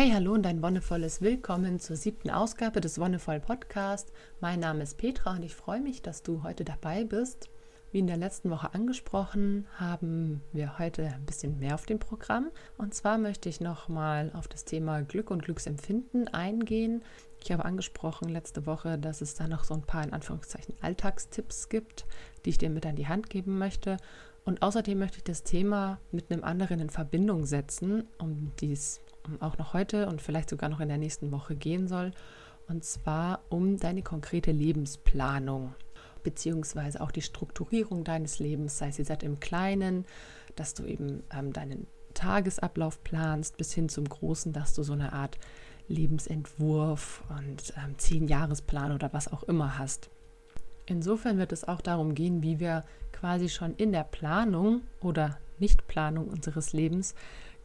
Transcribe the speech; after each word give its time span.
Hey, 0.00 0.12
hallo 0.12 0.34
und 0.34 0.46
ein 0.46 0.62
wonnevolles 0.62 1.22
Willkommen 1.22 1.80
zur 1.80 1.96
siebten 1.96 2.30
Ausgabe 2.30 2.80
des 2.80 3.00
Wonnevoll 3.00 3.40
Podcast. 3.40 4.12
Mein 4.38 4.60
Name 4.60 4.84
ist 4.84 4.96
Petra 4.96 5.32
und 5.32 5.42
ich 5.42 5.56
freue 5.56 5.80
mich, 5.80 6.02
dass 6.02 6.22
du 6.22 6.44
heute 6.44 6.64
dabei 6.64 7.02
bist. 7.02 7.50
Wie 7.90 7.98
in 7.98 8.06
der 8.06 8.16
letzten 8.16 8.48
Woche 8.48 8.74
angesprochen, 8.74 9.66
haben 9.74 10.40
wir 10.52 10.78
heute 10.78 11.02
ein 11.02 11.26
bisschen 11.26 11.58
mehr 11.58 11.74
auf 11.74 11.84
dem 11.84 11.98
Programm. 11.98 12.52
Und 12.76 12.94
zwar 12.94 13.18
möchte 13.18 13.48
ich 13.48 13.60
nochmal 13.60 14.30
auf 14.34 14.46
das 14.46 14.64
Thema 14.64 15.02
Glück 15.02 15.32
und 15.32 15.42
Glücksempfinden 15.42 16.28
eingehen. 16.28 17.02
Ich 17.42 17.50
habe 17.50 17.64
angesprochen 17.64 18.28
letzte 18.28 18.66
Woche, 18.66 18.98
dass 18.98 19.20
es 19.20 19.34
da 19.34 19.48
noch 19.48 19.64
so 19.64 19.74
ein 19.74 19.82
paar 19.82 20.04
in 20.04 20.12
Anführungszeichen 20.12 20.76
Alltagstipps 20.80 21.70
gibt, 21.70 22.06
die 22.44 22.50
ich 22.50 22.58
dir 22.58 22.70
mit 22.70 22.86
an 22.86 22.94
die 22.94 23.08
Hand 23.08 23.30
geben 23.30 23.58
möchte. 23.58 23.96
Und 24.44 24.62
außerdem 24.62 24.96
möchte 24.96 25.16
ich 25.16 25.24
das 25.24 25.42
Thema 25.42 25.98
mit 26.12 26.30
einem 26.30 26.44
anderen 26.44 26.78
in 26.78 26.88
Verbindung 26.88 27.46
setzen, 27.46 28.06
um 28.18 28.52
dies 28.60 29.00
auch 29.40 29.58
noch 29.58 29.72
heute 29.74 30.06
und 30.08 30.22
vielleicht 30.22 30.50
sogar 30.50 30.68
noch 30.68 30.80
in 30.80 30.88
der 30.88 30.98
nächsten 30.98 31.30
Woche 31.32 31.56
gehen 31.56 31.88
soll. 31.88 32.12
Und 32.68 32.84
zwar 32.84 33.40
um 33.48 33.78
deine 33.78 34.02
konkrete 34.02 34.52
Lebensplanung 34.52 35.74
beziehungsweise 36.22 37.00
auch 37.00 37.10
die 37.10 37.22
Strukturierung 37.22 38.04
deines 38.04 38.38
Lebens, 38.38 38.78
sei 38.78 38.88
es 38.88 38.98
jetzt 38.98 39.22
im 39.22 39.40
Kleinen, 39.40 40.04
dass 40.56 40.74
du 40.74 40.84
eben 40.84 41.22
ähm, 41.32 41.52
deinen 41.52 41.86
Tagesablauf 42.14 43.02
planst, 43.04 43.56
bis 43.56 43.72
hin 43.72 43.88
zum 43.88 44.08
Großen, 44.08 44.52
dass 44.52 44.74
du 44.74 44.82
so 44.82 44.92
eine 44.92 45.12
Art 45.12 45.38
Lebensentwurf 45.88 47.22
und 47.30 47.72
ähm, 47.76 47.96
Zehn-Jahresplan 47.96 48.92
oder 48.92 49.12
was 49.12 49.32
auch 49.32 49.42
immer 49.44 49.78
hast. 49.78 50.10
Insofern 50.84 51.38
wird 51.38 51.52
es 51.52 51.66
auch 51.66 51.80
darum 51.80 52.14
gehen, 52.14 52.42
wie 52.42 52.60
wir 52.60 52.84
quasi 53.12 53.48
schon 53.48 53.74
in 53.76 53.92
der 53.92 54.04
Planung 54.04 54.82
oder 55.00 55.38
Nichtplanung 55.58 56.28
unseres 56.28 56.72
Lebens 56.72 57.14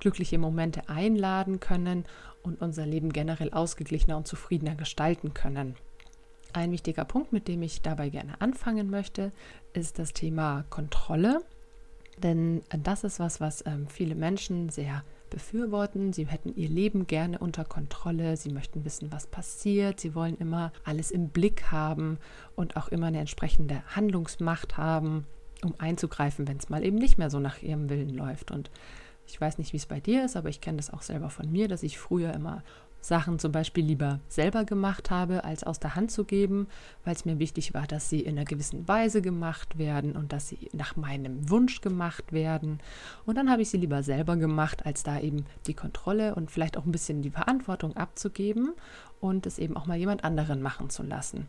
glückliche 0.03 0.37
Momente 0.37 0.89
einladen 0.89 1.61
können 1.61 2.03
und 2.43 2.61
unser 2.61 2.85
Leben 2.85 3.13
generell 3.13 3.51
ausgeglichener 3.51 4.17
und 4.17 4.27
zufriedener 4.27 4.75
gestalten 4.75 5.33
können. 5.33 5.75
Ein 6.51 6.71
wichtiger 6.71 7.05
Punkt, 7.05 7.31
mit 7.31 7.47
dem 7.47 7.61
ich 7.61 7.81
dabei 7.81 8.09
gerne 8.09 8.39
anfangen 8.41 8.89
möchte, 8.89 9.31
ist 9.71 9.99
das 9.99 10.11
Thema 10.11 10.65
Kontrolle. 10.69 11.41
Denn 12.17 12.61
das 12.83 13.05
ist 13.05 13.19
was, 13.19 13.39
was 13.39 13.65
ähm, 13.65 13.87
viele 13.87 14.13
Menschen 14.13 14.69
sehr 14.69 15.03
befürworten. 15.29 16.11
Sie 16.11 16.27
hätten 16.27 16.53
ihr 16.53 16.69
Leben 16.69 17.07
gerne 17.07 17.39
unter 17.39 17.63
Kontrolle. 17.63 18.35
Sie 18.35 18.51
möchten 18.51 18.83
wissen, 18.83 19.09
was 19.11 19.25
passiert. 19.25 20.01
Sie 20.01 20.15
wollen 20.15 20.37
immer 20.37 20.73
alles 20.83 21.11
im 21.11 21.29
Blick 21.29 21.71
haben 21.71 22.19
und 22.55 22.75
auch 22.75 22.89
immer 22.89 23.07
eine 23.07 23.19
entsprechende 23.21 23.81
Handlungsmacht 23.95 24.75
haben, 24.77 25.25
um 25.63 25.73
einzugreifen, 25.77 26.45
wenn 26.45 26.57
es 26.57 26.69
mal 26.69 26.83
eben 26.83 26.97
nicht 26.97 27.17
mehr 27.17 27.29
so 27.29 27.39
nach 27.39 27.63
ihrem 27.63 27.89
Willen 27.89 28.09
läuft. 28.09 28.51
Und 28.51 28.69
ich 29.25 29.39
weiß 29.39 29.57
nicht, 29.57 29.73
wie 29.73 29.77
es 29.77 29.85
bei 29.85 29.99
dir 29.99 30.25
ist, 30.25 30.35
aber 30.35 30.49
ich 30.49 30.61
kenne 30.61 30.77
das 30.77 30.91
auch 30.91 31.01
selber 31.01 31.29
von 31.29 31.51
mir, 31.51 31.67
dass 31.67 31.83
ich 31.83 31.97
früher 31.97 32.33
immer 32.33 32.63
Sachen 33.03 33.37
zum 33.37 33.51
Beispiel 33.51 33.83
lieber 33.85 34.19
selber 34.29 34.63
gemacht 34.63 35.11
habe, 35.11 35.43
als 35.43 35.63
aus 35.63 35.79
der 35.79 35.95
Hand 35.95 36.11
zu 36.11 36.23
geben, 36.23 36.67
weil 37.03 37.13
es 37.13 37.25
mir 37.25 37.37
wichtig 37.37 37.73
war, 37.73 37.85
dass 37.85 38.09
sie 38.09 38.21
in 38.21 38.37
einer 38.37 38.45
gewissen 38.45 38.87
Weise 38.87 39.21
gemacht 39.21 39.77
werden 39.77 40.15
und 40.15 40.31
dass 40.31 40.47
sie 40.47 40.69
nach 40.71 40.95
meinem 40.95 41.49
Wunsch 41.49 41.81
gemacht 41.81 42.31
werden. 42.31 42.79
Und 43.25 43.37
dann 43.37 43.49
habe 43.49 43.61
ich 43.61 43.69
sie 43.69 43.77
lieber 43.77 44.03
selber 44.03 44.37
gemacht, 44.37 44.85
als 44.85 45.03
da 45.03 45.19
eben 45.19 45.45
die 45.67 45.73
Kontrolle 45.73 46.35
und 46.35 46.49
vielleicht 46.49 46.77
auch 46.77 46.85
ein 46.85 46.91
bisschen 46.91 47.21
die 47.21 47.31
Verantwortung 47.31 47.97
abzugeben 47.97 48.73
und 49.19 49.45
es 49.45 49.59
eben 49.59 49.75
auch 49.75 49.85
mal 49.85 49.97
jemand 49.97 50.23
anderen 50.23 50.61
machen 50.61 50.89
zu 50.89 51.03
lassen. 51.03 51.47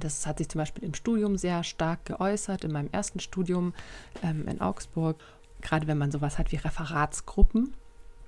Das 0.00 0.26
hat 0.26 0.38
sich 0.38 0.48
zum 0.48 0.58
Beispiel 0.58 0.84
im 0.84 0.94
Studium 0.94 1.36
sehr 1.36 1.62
stark 1.62 2.04
geäußert, 2.06 2.64
in 2.64 2.72
meinem 2.72 2.88
ersten 2.90 3.20
Studium 3.20 3.74
ähm, 4.22 4.48
in 4.48 4.60
Augsburg 4.60 5.16
gerade 5.60 5.86
wenn 5.86 5.98
man 5.98 6.10
sowas 6.10 6.38
hat 6.38 6.52
wie 6.52 6.56
Referatsgruppen, 6.56 7.74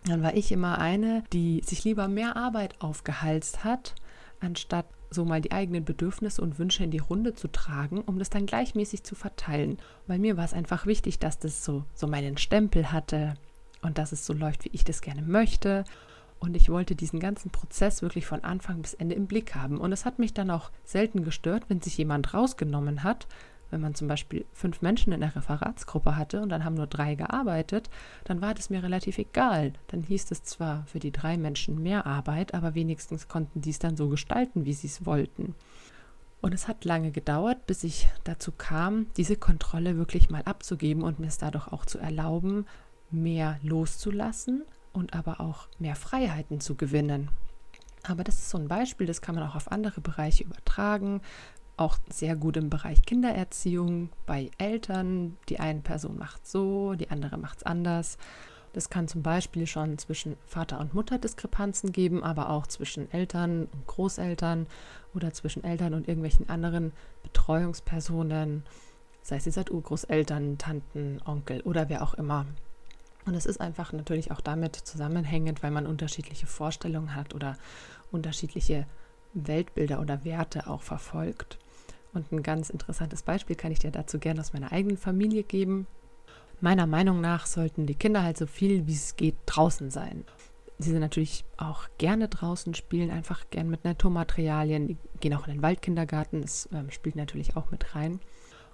dann 0.05 0.23
war 0.23 0.35
ich 0.35 0.53
immer 0.53 0.79
eine, 0.79 1.25
die 1.33 1.63
sich 1.65 1.85
lieber 1.85 2.09
mehr 2.09 2.37
Arbeit 2.37 2.81
aufgehalst 2.81 3.65
hat, 3.65 3.95
anstatt 4.41 4.87
so 5.11 5.25
mal 5.25 5.41
die 5.41 5.53
eigenen 5.53 5.85
Bedürfnisse 5.85 6.43
und 6.43 6.59
Wünsche 6.59 6.85
in 6.85 6.91
die 6.91 6.99
Runde 6.99 7.35
zu 7.35 7.49
tragen, 7.49 8.01
um 8.03 8.19
das 8.19 8.31
dann 8.31 8.47
gleichmäßig 8.47 9.05
zu 9.05 9.15
verteilen. 9.15 9.79
Weil 10.07 10.19
mir 10.19 10.37
war 10.37 10.45
es 10.45 10.53
einfach 10.53 10.87
wichtig, 10.87 11.19
dass 11.19 11.39
das 11.39 11.65
so, 11.65 11.85
so 11.95 12.07
meinen 12.07 12.37
Stempel 12.39 12.93
hatte 12.93 13.35
und 13.83 13.99
dass 13.99 14.13
es 14.13 14.27
so 14.27 14.33
läuft, 14.33 14.65
wie 14.65 14.71
ich 14.73 14.85
das 14.85 15.01
gerne 15.01 15.23
möchte. 15.23 15.85
Und 16.39 16.57
ich 16.57 16.69
wollte 16.69 16.95
diesen 16.95 17.21
ganzen 17.21 17.51
Prozess 17.51 18.03
wirklich 18.03 18.27
von 18.27 18.45
Anfang 18.45 18.83
bis 18.83 18.95
Ende 18.95 19.15
im 19.15 19.27
Blick 19.27 19.55
haben. 19.55 19.79
Und 19.79 19.93
es 19.93 20.05
hat 20.05 20.19
mich 20.19 20.35
dann 20.35 20.51
auch 20.51 20.71
selten 20.85 21.25
gestört, 21.25 21.65
wenn 21.69 21.81
sich 21.81 21.97
jemand 21.97 22.35
rausgenommen 22.35 23.03
hat, 23.03 23.27
wenn 23.71 23.81
man 23.81 23.95
zum 23.95 24.09
Beispiel 24.09 24.45
fünf 24.53 24.83
Menschen 24.83 25.13
in 25.13 25.21
der 25.21 25.35
Referatsgruppe 25.35 26.17
hatte 26.17 26.41
und 26.41 26.49
dann 26.49 26.65
haben 26.65 26.75
nur 26.75 26.87
drei 26.87 27.15
gearbeitet, 27.15 27.91
dann 28.25 28.41
war 28.41 28.55
das 28.55 28.71
mir 28.71 28.83
relativ 28.83 29.19
egal. 29.19 29.73
Dann 29.89 30.03
hieß 30.03 30.31
es 30.31 30.45
zwar 30.45 30.85
für 30.87 31.01
die 31.01 31.13
drei 31.13 31.37
Menschen 31.37 31.83
mehr 31.83 32.07
Arbeit, 32.07 32.55
aber 32.55 32.75
wenigstens 32.75 33.29
konnten 33.29 33.61
die 33.61 33.71
es 33.71 33.79
dann 33.79 33.97
so 33.97 34.09
gestalten, 34.09 34.65
wie 34.65 34.73
sie 34.73 34.87
es 34.87 35.05
wollten. 35.05 35.55
Und 36.41 36.53
es 36.53 36.69
hat 36.69 36.85
lange 36.85 37.11
gedauert, 37.11 37.67
bis 37.67 37.83
ich 37.83 38.09
dazu 38.25 38.53
kam, 38.53 39.07
diese 39.17 39.37
Kontrolle 39.37 39.97
wirklich 39.97 40.31
mal 40.31 40.43
abzugeben 40.43 41.03
und 41.03 41.19
mir 41.19 41.27
es 41.27 41.39
dadurch 41.39 41.69
auch 41.69 41.87
zu 41.87 41.99
erlauben, 41.99 42.67
mehr 43.11 43.59
loszulassen 43.63 44.63
und 44.93 45.15
aber 45.15 45.41
auch 45.41 45.69
mehr 45.79 45.97
Freiheiten 45.97 46.61
zu 46.61 46.75
gewinnen. 46.75 47.31
Aber 48.05 48.23
das 48.23 48.37
ist 48.37 48.51
so 48.51 48.59
ein 48.59 48.69
Beispiel, 48.69 49.07
das 49.07 49.21
kann 49.21 49.35
man 49.35 49.45
auch 49.45 49.57
auf 49.57 49.73
andere 49.73 50.01
Bereiche 50.01 50.45
übertragen 50.45 51.21
auch 51.77 51.99
sehr 52.09 52.37
gut 52.37 52.57
im 52.57 52.71
Bereich 52.71 53.03
Kindererziehung 53.03 54.11
bei 54.25 54.51
Eltern. 54.59 55.37
Die 55.49 55.61
eine 55.61 55.81
Person 55.81 56.19
macht 56.19 56.47
so, 56.47 56.95
die 56.95 57.11
andere 57.11 57.37
macht 57.37 57.59
es 57.59 57.63
anders. 57.65 58.19
Das 58.73 58.91
kann 58.91 59.09
zum 59.09 59.23
Beispiel 59.23 59.67
schon 59.67 59.97
zwischen 59.97 60.37
Vater 60.47 60.81
und 60.81 60.93
Mutter 60.93 61.19
Diskrepanzen 61.19 61.93
geben, 61.93 62.23
aber 62.23 62.51
auch 62.51 62.67
zwischen 62.67 63.11
Eltern 63.11 63.69
und 63.73 63.87
Großeltern 63.87 64.67
oder 65.15 65.33
zwischen 65.33 65.65
Eltern 65.65 65.95
und 65.95 66.09
irgendwelchen 66.09 66.51
anderen 66.51 66.93
Betreuungspersonen, 67.23 68.65
sei 69.23 69.37
es 69.37 69.47
jetzt 69.47 69.71
Urgroßeltern, 69.71 70.59
Tanten, 70.59 71.21
Onkel 71.25 71.63
oder 71.63 71.89
wer 71.89 72.03
auch 72.03 72.15
immer. 72.15 72.45
Und 73.25 73.35
es 73.35 73.47
ist 73.47 73.61
einfach 73.61 73.93
natürlich 73.93 74.31
auch 74.31 74.41
damit 74.41 74.77
zusammenhängend, 74.77 75.63
weil 75.63 75.71
man 75.71 75.87
unterschiedliche 75.87 76.47
Vorstellungen 76.47 77.15
hat 77.15 77.35
oder 77.35 77.57
unterschiedliche 78.13 78.87
Weltbilder 79.33 80.01
oder 80.01 80.25
Werte 80.25 80.69
auch 80.69 80.83
verfolgt. 80.83 81.59
Und 82.17 82.33
ein 82.33 82.43
ganz 82.43 82.71
interessantes 82.71 83.23
Beispiel 83.23 83.57
kann 83.57 83.73
ich 83.73 83.79
dir 83.79 83.91
dazu 83.91 84.19
gerne 84.19 84.41
aus 84.41 84.55
meiner 84.55 84.73
eigenen 84.73 84.97
Familie 84.97 85.43
geben. 85.43 85.87
Meiner 86.63 86.87
Meinung 86.87 87.21
nach 87.21 87.45
sollten 87.45 87.85
die 87.85 87.95
Kinder 87.95 88.23
halt 88.23 88.39
so 88.39 88.47
viel 88.47 88.87
wie 88.87 88.95
es 88.95 89.17
geht 89.17 89.37
draußen 89.45 89.91
sein. 89.91 90.25
Sie 90.79 90.91
sind 90.91 91.01
natürlich 91.01 91.45
auch 91.59 91.89
gerne 91.99 92.29
draußen, 92.29 92.75
spielen 92.75 93.11
einfach 93.11 93.45
gern 93.51 93.69
mit 93.69 93.85
Naturmaterialien, 93.85 94.89
die 94.89 94.97
gehen 95.21 95.35
auch 95.35 95.47
in 95.47 95.55
den 95.55 95.63
Waldkindergarten, 95.63 96.41
das 96.41 96.69
ähm, 96.73 96.91
spielt 96.91 97.17
natürlich 97.17 97.55
auch 97.57 97.71
mit 97.71 97.95
rein. 97.95 98.21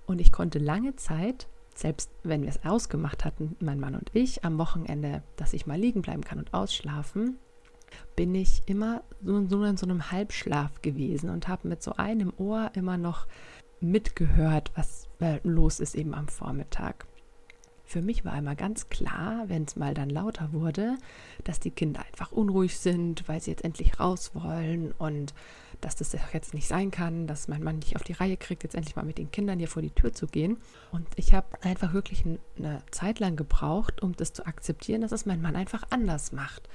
Und 0.06 0.20
ich 0.20 0.31
konnte 0.31 0.60
lange 0.60 0.94
Zeit, 0.94 1.48
selbst 1.75 2.10
wenn 2.22 2.42
wir 2.42 2.48
es 2.48 2.64
ausgemacht 2.64 3.25
hatten, 3.25 3.56
mein 3.58 3.81
Mann 3.81 3.97
und 3.97 4.10
ich, 4.14 4.44
am 4.44 4.58
Wochenende, 4.58 5.22
dass 5.36 5.52
ich 5.52 5.66
mal 5.66 5.78
liegen 5.78 6.02
bleiben 6.02 6.22
kann 6.22 6.38
und 6.38 6.54
ausschlafen, 6.54 7.38
bin 8.16 8.34
ich 8.34 8.62
immer 8.66 9.03
so, 9.25 9.64
in 9.64 9.76
so 9.76 9.86
einem 9.86 10.10
Halbschlaf 10.10 10.82
gewesen 10.82 11.30
und 11.30 11.48
habe 11.48 11.69
mit 11.69 11.82
so 11.82 11.94
einem 11.97 12.32
Ohr 12.36 12.70
immer 12.75 12.97
noch 12.97 13.26
mitgehört, 13.80 14.70
was 14.75 15.08
äh, 15.20 15.41
los 15.42 15.80
ist 15.80 15.94
eben 15.94 16.14
am 16.14 16.28
Vormittag. 16.28 17.06
Für 17.84 18.00
mich 18.00 18.25
war 18.25 18.32
einmal 18.32 18.56
ganz 18.56 18.88
klar, 18.88 19.44
wenn 19.48 19.64
es 19.64 19.76
mal 19.76 19.92
dann 19.92 20.08
lauter 20.08 20.52
wurde, 20.52 20.97
dass 21.44 21.60
die 21.60 21.70
Kinder 21.70 22.00
einfach 22.06 22.32
unruhig 22.32 22.78
sind, 22.78 23.28
weil 23.28 23.42
sie 23.42 23.50
jetzt 23.50 23.64
endlich 23.64 24.00
raus 24.00 24.31
wollen 24.34 24.92
und 24.92 25.34
dass 25.82 25.97
das 25.97 26.16
jetzt 26.32 26.54
nicht 26.54 26.69
sein 26.69 26.91
kann, 26.91 27.26
dass 27.26 27.48
mein 27.48 27.62
Mann 27.62 27.81
nicht 27.81 27.97
auf 27.97 28.02
die 28.02 28.14
Reihe 28.14 28.38
kriegt, 28.38 28.62
jetzt 28.62 28.76
endlich 28.76 28.97
mal 28.97 29.04
mit 29.04 29.19
den 29.19 29.31
Kindern 29.31 29.58
hier 29.58 29.69
vor 29.69 29.82
die 29.82 29.91
Tür 29.91 30.12
zu 30.12 30.26
gehen. 30.26 30.56
Und 30.91 31.06
ich 31.16 31.34
habe 31.34 31.48
einfach 31.62 31.92
wirklich 31.92 32.25
eine 32.25 32.82
Zeit 32.92 33.19
lang 33.19 33.36
gebraucht, 33.36 34.00
um 34.00 34.16
das 34.16 34.32
zu 34.32 34.47
akzeptieren, 34.47 35.02
dass 35.02 35.12
es 35.12 35.26
mein 35.26 35.42
Mann 35.42 35.56
einfach 35.56 35.82
anders 35.91 36.32
macht. 36.32 36.69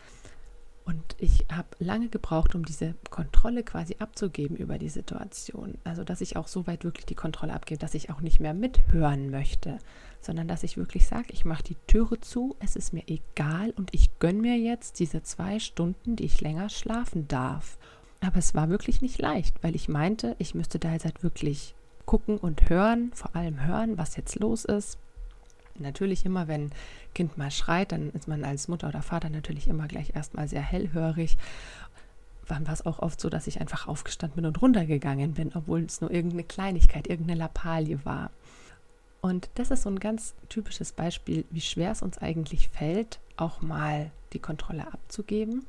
Und 0.88 1.18
ich 1.18 1.46
habe 1.52 1.68
lange 1.80 2.08
gebraucht, 2.08 2.56
um 2.56 2.64
diese 2.64 2.96
Kontrolle 3.10 3.64
quasi 3.64 3.98
abzugeben 4.00 4.56
über 4.56 4.78
die 4.78 4.88
Situation. 4.88 5.78
Also, 5.84 6.06
dass 6.06 6.22
ich 6.22 6.38
auch 6.38 6.48
so 6.48 6.66
weit 6.66 6.86
wirklich 6.86 7.06
die 7.06 7.14
Kontrolle 7.14 7.52
abgebe, 7.52 7.78
dass 7.78 7.94
ich 7.94 8.10
auch 8.10 8.22
nicht 8.22 8.40
mehr 8.40 8.54
mithören 8.54 9.30
möchte, 9.30 9.80
sondern 10.22 10.48
dass 10.48 10.64
ich 10.64 10.78
wirklich 10.78 11.06
sage, 11.06 11.34
ich 11.34 11.44
mache 11.44 11.64
die 11.64 11.76
Türe 11.88 12.22
zu, 12.22 12.56
es 12.60 12.78
ist 12.78 12.94
mir 12.94 13.04
egal 13.08 13.72
und 13.72 13.94
ich 13.94 14.18
gönne 14.20 14.40
mir 14.40 14.58
jetzt 14.58 15.00
diese 15.00 15.22
zwei 15.24 15.60
Stunden, 15.60 16.16
die 16.16 16.24
ich 16.24 16.40
länger 16.40 16.70
schlafen 16.70 17.28
darf. 17.28 17.78
Aber 18.22 18.38
es 18.38 18.56
war 18.56 18.70
wirklich 18.70 19.02
nicht 19.02 19.20
leicht, 19.22 19.62
weil 19.62 19.76
ich 19.76 19.90
meinte, 19.90 20.38
ich 20.40 20.56
müsste 20.56 20.80
da 20.80 20.94
jetzt 20.94 21.04
halt 21.04 21.22
wirklich 21.22 21.76
gucken 22.06 22.38
und 22.38 22.70
hören, 22.70 23.12
vor 23.14 23.36
allem 23.36 23.66
hören, 23.66 23.98
was 23.98 24.16
jetzt 24.16 24.40
los 24.40 24.64
ist, 24.64 24.98
Natürlich 25.80 26.26
immer, 26.26 26.48
wenn 26.48 26.72
Kind 27.14 27.38
mal 27.38 27.52
schreit, 27.52 27.92
dann 27.92 28.12
ist 28.12 28.28
man 28.28 28.44
als 28.44 28.68
Mutter 28.68 28.88
oder 28.88 29.02
Vater 29.02 29.30
natürlich 29.30 29.68
immer 29.68 29.88
gleich 29.88 30.16
erstmal 30.16 30.48
sehr 30.48 30.62
hellhörig. 30.62 31.38
Dann 32.48 32.66
war 32.66 32.74
es 32.74 32.86
auch 32.86 33.00
oft 33.00 33.20
so, 33.20 33.30
dass 33.30 33.48
ich 33.48 33.60
einfach 33.60 33.88
aufgestanden 33.88 34.38
bin 34.38 34.46
und 34.46 34.62
runtergegangen 34.62 35.34
bin, 35.34 35.52
obwohl 35.54 35.84
es 35.84 36.02
nur 36.02 36.12
irgendeine 36.12 36.44
Kleinigkeit, 36.44 37.08
irgendeine 37.08 37.40
Lappalie 37.40 38.00
war. 38.06 38.32
Und 39.20 39.50
das 39.56 39.72
ist 39.72 39.84
so 39.84 39.90
ein 39.90 40.00
ganz 40.00 40.36
typisches 40.48 40.92
Beispiel, 40.94 41.44
wie 41.50 41.62
schwer 41.62 41.92
es 41.92 42.02
uns 42.02 42.18
eigentlich 42.20 42.70
fällt, 42.70 43.20
auch 43.36 43.62
mal 43.62 44.12
die 44.34 44.40
Kontrolle 44.40 44.88
abzugeben. 44.94 45.66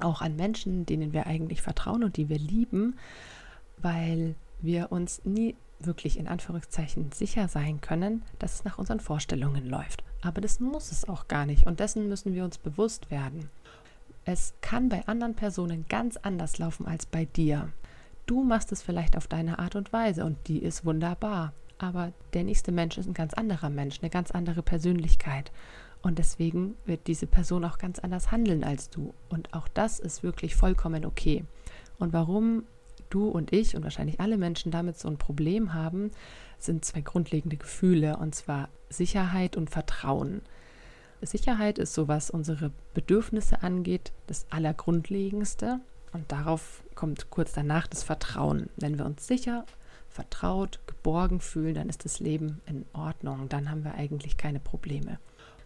auch 0.00 0.20
an 0.20 0.36
Menschen, 0.36 0.86
denen 0.86 1.12
wir 1.12 1.26
eigentlich 1.26 1.62
vertrauen 1.62 2.04
und 2.04 2.16
die 2.16 2.28
wir 2.28 2.38
lieben, 2.38 2.98
weil 3.78 4.34
wir 4.60 4.92
uns 4.92 5.24
nie 5.24 5.54
wirklich 5.78 6.18
in 6.18 6.28
Anführungszeichen 6.28 7.12
sicher 7.12 7.48
sein 7.48 7.80
können, 7.80 8.22
dass 8.38 8.54
es 8.54 8.64
nach 8.64 8.78
unseren 8.78 9.00
Vorstellungen 9.00 9.66
läuft. 9.66 10.04
Aber 10.22 10.40
das 10.40 10.60
muss 10.60 10.92
es 10.92 11.08
auch 11.08 11.28
gar 11.28 11.46
nicht 11.46 11.66
und 11.66 11.80
dessen 11.80 12.08
müssen 12.08 12.34
wir 12.34 12.44
uns 12.44 12.58
bewusst 12.58 13.10
werden. 13.10 13.50
Es 14.24 14.54
kann 14.60 14.88
bei 14.88 15.06
anderen 15.06 15.34
Personen 15.34 15.86
ganz 15.88 16.16
anders 16.16 16.58
laufen 16.58 16.86
als 16.86 17.06
bei 17.06 17.26
dir. 17.26 17.68
Du 18.26 18.42
machst 18.42 18.72
es 18.72 18.82
vielleicht 18.82 19.16
auf 19.16 19.28
deine 19.28 19.60
Art 19.60 19.76
und 19.76 19.92
Weise 19.92 20.24
und 20.24 20.48
die 20.48 20.58
ist 20.58 20.84
wunderbar. 20.84 21.52
Aber 21.78 22.12
der 22.32 22.42
nächste 22.42 22.72
Mensch 22.72 22.98
ist 22.98 23.06
ein 23.06 23.14
ganz 23.14 23.34
anderer 23.34 23.70
Mensch, 23.70 24.00
eine 24.00 24.10
ganz 24.10 24.30
andere 24.30 24.62
Persönlichkeit. 24.62 25.52
Und 26.02 26.18
deswegen 26.18 26.74
wird 26.86 27.06
diese 27.06 27.26
Person 27.26 27.64
auch 27.64 27.78
ganz 27.78 27.98
anders 27.98 28.32
handeln 28.32 28.64
als 28.64 28.90
du. 28.90 29.14
Und 29.28 29.52
auch 29.54 29.68
das 29.68 29.98
ist 29.98 30.22
wirklich 30.22 30.56
vollkommen 30.56 31.04
okay. 31.04 31.44
Und 31.98 32.12
warum 32.12 32.64
du 33.10 33.28
und 33.28 33.52
ich 33.52 33.76
und 33.76 33.82
wahrscheinlich 33.82 34.20
alle 34.20 34.36
Menschen 34.36 34.70
damit 34.70 34.98
so 34.98 35.08
ein 35.08 35.18
Problem 35.18 35.74
haben, 35.74 36.10
sind 36.58 36.84
zwei 36.84 37.00
grundlegende 37.00 37.56
Gefühle, 37.56 38.16
und 38.16 38.34
zwar 38.34 38.68
Sicherheit 38.88 39.56
und 39.56 39.70
Vertrauen. 39.70 40.42
Sicherheit 41.22 41.78
ist 41.78 41.94
so, 41.94 42.08
was 42.08 42.30
unsere 42.30 42.70
Bedürfnisse 42.94 43.62
angeht, 43.62 44.12
das 44.26 44.46
Allergrundlegendste. 44.50 45.80
Und 46.12 46.30
darauf 46.32 46.82
kommt 46.94 47.30
kurz 47.30 47.52
danach 47.52 47.86
das 47.86 48.02
Vertrauen. 48.02 48.70
Wenn 48.76 48.98
wir 48.98 49.06
uns 49.06 49.26
sicher, 49.26 49.66
vertraut, 50.08 50.80
geborgen 50.86 51.40
fühlen, 51.40 51.74
dann 51.74 51.88
ist 51.88 52.04
das 52.04 52.20
Leben 52.20 52.60
in 52.66 52.86
Ordnung. 52.92 53.48
Dann 53.48 53.70
haben 53.70 53.84
wir 53.84 53.94
eigentlich 53.94 54.36
keine 54.36 54.60
Probleme. 54.60 55.18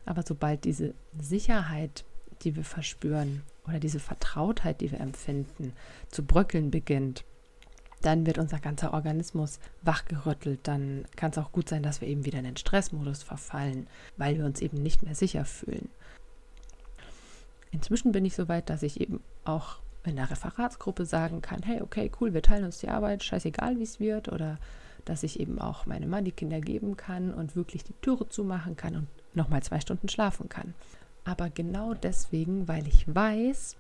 Aber 0.06 0.22
sobald 0.22 0.64
diese 0.64 0.94
Sicherheit, 1.20 2.04
die 2.42 2.56
wir 2.56 2.64
verspüren, 2.64 3.42
oder 3.66 3.78
diese 3.78 4.00
Vertrautheit, 4.00 4.81
die 4.81 4.90
wir 4.90 5.00
empfinden, 5.00 5.72
zu 6.10 6.25
bröckeln 6.25 6.70
beginnt, 6.70 7.25
dann 8.02 8.26
wird 8.26 8.38
unser 8.38 8.58
ganzer 8.58 8.94
Organismus 8.94 9.58
wachgerüttelt. 9.82 10.61
Dann 10.62 11.05
kann 11.17 11.31
es 11.31 11.38
auch 11.38 11.52
gut 11.52 11.69
sein, 11.69 11.82
dass 11.82 12.00
wir 12.00 12.08
eben 12.08 12.25
wieder 12.25 12.38
in 12.38 12.44
den 12.44 12.56
Stressmodus 12.56 13.23
verfallen, 13.23 13.87
weil 14.17 14.38
wir 14.38 14.44
uns 14.44 14.61
eben 14.61 14.82
nicht 14.82 15.02
mehr 15.02 15.14
sicher 15.14 15.44
fühlen. 15.44 15.88
Inzwischen 17.73 18.12
bin 18.12 18.25
ich 18.25 18.35
so 18.35 18.49
weit, 18.49 18.69
dass 18.70 18.82
ich 18.82 19.00
eben 19.00 19.23
auch 19.44 19.76
in 20.05 20.17
der 20.17 20.31
Referatsgruppe 20.31 21.05
sagen 21.05 21.43
kann, 21.43 21.62
hey, 21.62 21.82
okay, 21.82 22.11
cool, 22.20 22.32
wir 22.32 22.43
teilen 22.43 22.64
uns 22.64 22.79
die 22.79 22.88
Arbeit, 22.88 23.23
scheißegal 23.23 23.79
wie 23.79 23.82
es 23.82 24.00
wird, 24.00 24.32
oder 24.32 24.58
dass 25.05 25.23
ich 25.23 25.41
eben 25.41 25.61
auch 25.61 25.87
meinem 25.87 26.11
Mann 26.11 26.25
die 26.25 26.32
Kinder 26.32 26.61
geben 26.61 26.97
kann 26.97 27.32
und 27.32 27.56
wirklich 27.56 27.85
die 27.85 27.94
Türe 28.00 28.29
zumachen 28.29 28.76
kann 28.76 28.97
und 28.97 29.08
nochmal 29.35 29.62
zwei 29.62 29.81
Stunden 29.81 30.08
schlafen 30.08 30.49
kann. 30.49 30.75
Aber 31.25 31.50
genau 31.50 31.94
deswegen, 31.94 32.67
weil 32.67 32.87
ich 32.88 33.12
weiß, 33.14 33.76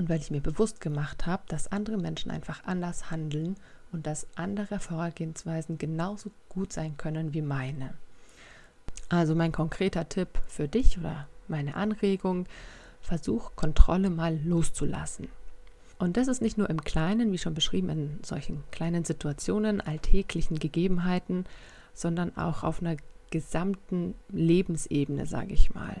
und 0.00 0.08
weil 0.08 0.18
ich 0.18 0.30
mir 0.30 0.40
bewusst 0.40 0.80
gemacht 0.80 1.26
habe, 1.26 1.42
dass 1.48 1.70
andere 1.70 1.98
Menschen 1.98 2.30
einfach 2.30 2.64
anders 2.64 3.10
handeln 3.10 3.56
und 3.92 4.06
dass 4.06 4.26
andere 4.34 4.78
Vorgehensweisen 4.80 5.76
genauso 5.76 6.30
gut 6.48 6.72
sein 6.72 6.96
können 6.96 7.34
wie 7.34 7.42
meine. 7.42 7.92
Also 9.10 9.34
mein 9.34 9.52
konkreter 9.52 10.08
Tipp 10.08 10.28
für 10.48 10.68
dich 10.68 10.96
oder 10.96 11.28
meine 11.48 11.74
Anregung, 11.74 12.46
versuch 13.02 13.56
Kontrolle 13.56 14.08
mal 14.08 14.38
loszulassen. 14.42 15.28
Und 15.98 16.16
das 16.16 16.28
ist 16.28 16.40
nicht 16.40 16.56
nur 16.56 16.70
im 16.70 16.82
Kleinen, 16.82 17.30
wie 17.30 17.38
schon 17.38 17.52
beschrieben, 17.52 17.90
in 17.90 18.20
solchen 18.24 18.64
kleinen 18.70 19.04
Situationen, 19.04 19.82
alltäglichen 19.82 20.58
Gegebenheiten, 20.58 21.44
sondern 21.92 22.34
auch 22.38 22.62
auf 22.62 22.80
einer 22.80 22.96
gesamten 23.30 24.14
Lebensebene, 24.30 25.26
sage 25.26 25.52
ich 25.52 25.74
mal. 25.74 26.00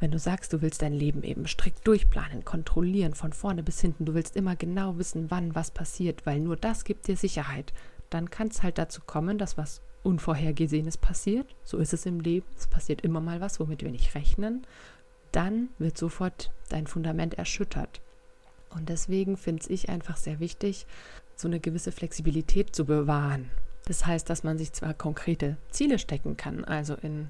Wenn 0.00 0.10
du 0.10 0.18
sagst, 0.18 0.52
du 0.52 0.62
willst 0.62 0.80
dein 0.80 0.94
Leben 0.94 1.22
eben 1.22 1.46
strikt 1.46 1.86
durchplanen, 1.86 2.44
kontrollieren, 2.44 3.14
von 3.14 3.34
vorne 3.34 3.62
bis 3.62 3.80
hinten, 3.80 4.06
du 4.06 4.14
willst 4.14 4.34
immer 4.34 4.56
genau 4.56 4.96
wissen, 4.98 5.30
wann 5.30 5.54
was 5.54 5.70
passiert, 5.70 6.24
weil 6.24 6.40
nur 6.40 6.56
das 6.56 6.84
gibt 6.84 7.06
dir 7.06 7.16
Sicherheit, 7.16 7.74
dann 8.08 8.30
kann 8.30 8.48
es 8.48 8.62
halt 8.62 8.78
dazu 8.78 9.02
kommen, 9.06 9.36
dass 9.38 9.58
was 9.58 9.82
Unvorhergesehenes 10.02 10.96
passiert. 10.96 11.54
So 11.62 11.76
ist 11.76 11.92
es 11.92 12.06
im 12.06 12.20
Leben. 12.20 12.46
Es 12.56 12.66
passiert 12.66 13.02
immer 13.02 13.20
mal 13.20 13.40
was, 13.40 13.60
womit 13.60 13.82
wir 13.82 13.90
nicht 13.90 14.14
rechnen. 14.14 14.66
Dann 15.32 15.68
wird 15.78 15.98
sofort 15.98 16.50
dein 16.70 16.86
Fundament 16.86 17.34
erschüttert. 17.34 18.00
Und 18.70 18.88
deswegen 18.88 19.36
finde 19.36 19.68
ich 19.68 19.88
einfach 19.88 20.16
sehr 20.16 20.40
wichtig, 20.40 20.86
so 21.36 21.48
eine 21.48 21.60
gewisse 21.60 21.92
Flexibilität 21.92 22.74
zu 22.74 22.84
bewahren. 22.84 23.50
Das 23.86 24.06
heißt, 24.06 24.30
dass 24.30 24.44
man 24.44 24.58
sich 24.58 24.72
zwar 24.72 24.94
konkrete 24.94 25.56
Ziele 25.70 25.98
stecken 25.98 26.36
kann, 26.36 26.64
also 26.64 26.94
in 26.94 27.28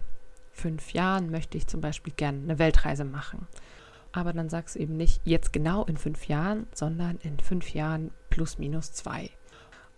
fünf 0.60 0.92
Jahren 0.92 1.30
möchte 1.30 1.56
ich 1.56 1.66
zum 1.66 1.80
Beispiel 1.80 2.12
gerne 2.14 2.38
eine 2.42 2.58
Weltreise 2.58 3.04
machen. 3.04 3.46
Aber 4.12 4.32
dann 4.32 4.48
sagst 4.48 4.74
du 4.74 4.80
eben 4.80 4.96
nicht 4.96 5.20
jetzt 5.24 5.52
genau 5.52 5.84
in 5.84 5.96
fünf 5.96 6.26
Jahren, 6.26 6.66
sondern 6.74 7.18
in 7.22 7.38
fünf 7.38 7.72
Jahren 7.72 8.10
plus 8.28 8.58
minus 8.58 8.92
zwei. 8.92 9.30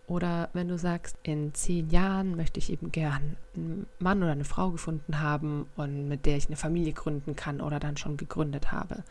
Oder 0.06 0.50
wenn 0.52 0.68
du 0.68 0.76
sagst, 0.76 1.16
in 1.22 1.54
zehn 1.54 1.88
Jahren 1.88 2.36
möchte 2.36 2.58
ich 2.58 2.70
eben 2.70 2.92
gern 2.92 3.36
einen 3.54 3.86
Mann 3.98 4.22
oder 4.22 4.32
eine 4.32 4.44
Frau 4.44 4.70
gefunden 4.70 5.20
haben 5.20 5.66
und 5.76 6.08
mit 6.08 6.26
der 6.26 6.36
ich 6.36 6.46
eine 6.46 6.56
Familie 6.56 6.92
gründen 6.92 7.36
kann 7.36 7.60
oder 7.60 7.80
dann 7.80 7.96
schon 7.96 8.16
gegründet 8.16 8.72
habe. 8.72 9.04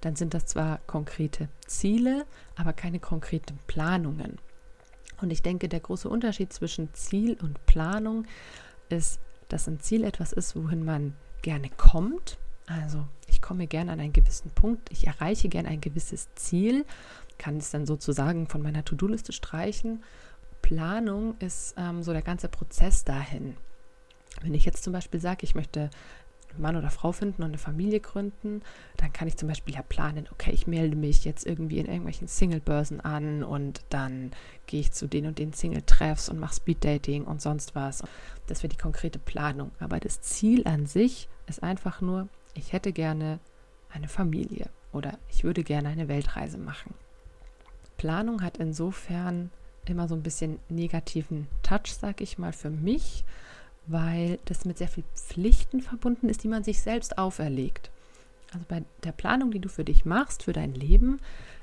Dann 0.00 0.16
sind 0.16 0.32
das 0.34 0.46
zwar 0.46 0.78
konkrete 0.86 1.48
Ziele, 1.66 2.24
aber 2.56 2.72
keine 2.72 3.00
konkreten 3.00 3.58
Planungen. 3.66 4.38
Und 5.20 5.30
ich 5.30 5.42
denke, 5.42 5.68
der 5.68 5.80
große 5.80 6.08
Unterschied 6.08 6.52
zwischen 6.52 6.94
Ziel 6.94 7.36
und 7.42 7.66
Planung 7.66 8.24
ist, 8.88 9.20
dass 9.52 9.68
ein 9.68 9.80
Ziel 9.80 10.04
etwas 10.04 10.32
ist, 10.32 10.56
wohin 10.56 10.84
man 10.84 11.14
gerne 11.42 11.70
kommt. 11.76 12.38
Also 12.66 13.06
ich 13.26 13.42
komme 13.42 13.66
gerne 13.66 13.92
an 13.92 14.00
einen 14.00 14.12
gewissen 14.12 14.50
Punkt, 14.50 14.90
ich 14.92 15.06
erreiche 15.06 15.48
gerne 15.48 15.68
ein 15.68 15.80
gewisses 15.80 16.28
Ziel, 16.34 16.84
kann 17.38 17.56
es 17.56 17.70
dann 17.70 17.86
sozusagen 17.86 18.46
von 18.46 18.62
meiner 18.62 18.84
To-Do-Liste 18.84 19.32
streichen. 19.32 20.02
Planung 20.62 21.36
ist 21.38 21.74
ähm, 21.76 22.02
so 22.02 22.12
der 22.12 22.22
ganze 22.22 22.48
Prozess 22.48 23.04
dahin. 23.04 23.56
Wenn 24.42 24.54
ich 24.54 24.64
jetzt 24.64 24.84
zum 24.84 24.92
Beispiel 24.92 25.20
sage, 25.20 25.44
ich 25.44 25.54
möchte 25.54 25.90
Mann 26.58 26.76
oder 26.76 26.90
Frau 26.90 27.12
finden 27.12 27.42
und 27.42 27.48
eine 27.48 27.58
Familie 27.58 28.00
gründen, 28.00 28.62
dann 28.96 29.12
kann 29.12 29.28
ich 29.28 29.36
zum 29.36 29.48
Beispiel 29.48 29.74
ja 29.74 29.82
planen, 29.82 30.28
okay, 30.32 30.50
ich 30.52 30.66
melde 30.66 30.96
mich 30.96 31.24
jetzt 31.24 31.46
irgendwie 31.46 31.78
in 31.78 31.86
irgendwelchen 31.86 32.28
Single-Börsen 32.28 33.00
an 33.00 33.42
und 33.42 33.82
dann 33.90 34.32
gehe 34.66 34.80
ich 34.80 34.92
zu 34.92 35.06
den 35.06 35.26
und 35.26 35.38
den 35.38 35.52
Single-Treffs 35.52 36.28
und 36.28 36.38
mache 36.38 36.54
Speed-Dating 36.54 37.24
und 37.24 37.40
sonst 37.40 37.74
was. 37.74 38.02
Das 38.46 38.62
wäre 38.62 38.70
die 38.70 38.80
konkrete 38.80 39.18
Planung. 39.18 39.70
Aber 39.80 40.00
das 40.00 40.20
Ziel 40.20 40.66
an 40.66 40.86
sich 40.86 41.28
ist 41.46 41.62
einfach 41.62 42.00
nur, 42.00 42.28
ich 42.54 42.72
hätte 42.72 42.92
gerne 42.92 43.38
eine 43.90 44.08
Familie 44.08 44.68
oder 44.92 45.18
ich 45.30 45.44
würde 45.44 45.62
gerne 45.62 45.88
eine 45.88 46.08
Weltreise 46.08 46.58
machen. 46.58 46.94
Planung 47.96 48.42
hat 48.42 48.58
insofern 48.58 49.50
immer 49.86 50.08
so 50.08 50.14
ein 50.14 50.22
bisschen 50.22 50.58
negativen 50.68 51.48
Touch, 51.62 51.92
sag 51.98 52.20
ich 52.20 52.38
mal, 52.38 52.52
für 52.52 52.70
mich, 52.70 53.24
weil 53.86 54.38
das 54.44 54.64
mit 54.64 54.78
sehr 54.78 54.88
viel 54.88 55.04
Pflichten 55.14 55.80
verbunden 55.80 56.28
ist, 56.28 56.44
die 56.44 56.48
man 56.48 56.64
sich 56.64 56.80
selbst 56.80 57.18
auferlegt. 57.18 57.90
Also 58.52 58.64
bei 58.68 58.82
der 59.04 59.12
Planung, 59.12 59.50
die 59.50 59.60
du 59.60 59.68
für 59.68 59.84
dich 59.84 60.04
machst, 60.04 60.42
für 60.42 60.52
dein 60.52 60.74
Leben, 60.74 61.20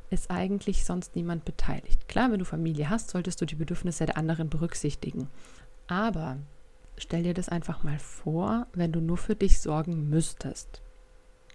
ist 0.09 0.31
eigentlich 0.31 0.85
sonst 0.85 1.15
niemand 1.15 1.43
beteiligt. 1.43 2.07
Klar, 2.07 2.31
wenn 2.31 2.39
du 2.39 2.45
Familie 2.45 2.89
hast, 2.89 3.09
solltest 3.09 3.41
du 3.41 3.45
die 3.45 3.55
Bedürfnisse 3.55 4.05
der 4.05 4.17
anderen 4.17 4.49
berücksichtigen. 4.49 5.29
Aber 5.87 6.37
stell 6.97 7.23
dir 7.23 7.33
das 7.33 7.49
einfach 7.49 7.83
mal 7.83 7.99
vor, 7.99 8.67
wenn 8.73 8.91
du 8.91 9.01
nur 9.01 9.17
für 9.17 9.35
dich 9.35 9.59
sorgen 9.59 10.09
müsstest. 10.09 10.81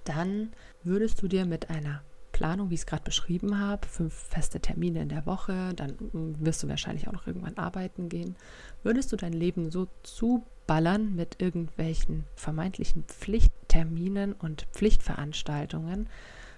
Dann 0.05 0.51
würdest 0.83 1.23
du 1.23 1.29
dir 1.29 1.47
mit 1.47 1.71
einer 1.71 2.03
Planung, 2.33 2.71
wie 2.71 2.75
ich 2.75 2.81
es 2.81 2.87
gerade 2.87 3.05
beschrieben 3.05 3.59
habe, 3.59 3.87
fünf 3.87 4.15
feste 4.15 4.61
Termine 4.61 5.03
in 5.03 5.09
der 5.09 5.27
Woche, 5.27 5.75
dann 5.75 5.95
wirst 6.41 6.63
du 6.63 6.69
wahrscheinlich 6.69 7.09
auch 7.09 7.13
noch 7.13 7.27
irgendwann 7.27 7.59
arbeiten 7.59 8.09
gehen, 8.09 8.37
würdest 8.83 9.13
du 9.13 9.17
dein 9.17 9.33
Leben 9.33 9.71
so 9.71 9.89
zuballern 10.03 11.15
mit 11.15 11.41
irgendwelchen 11.41 12.25
vermeintlichen 12.35 13.05
Pflichtterminen 13.05 14.33
und 14.33 14.67
Pflichtveranstaltungen, 14.73 16.09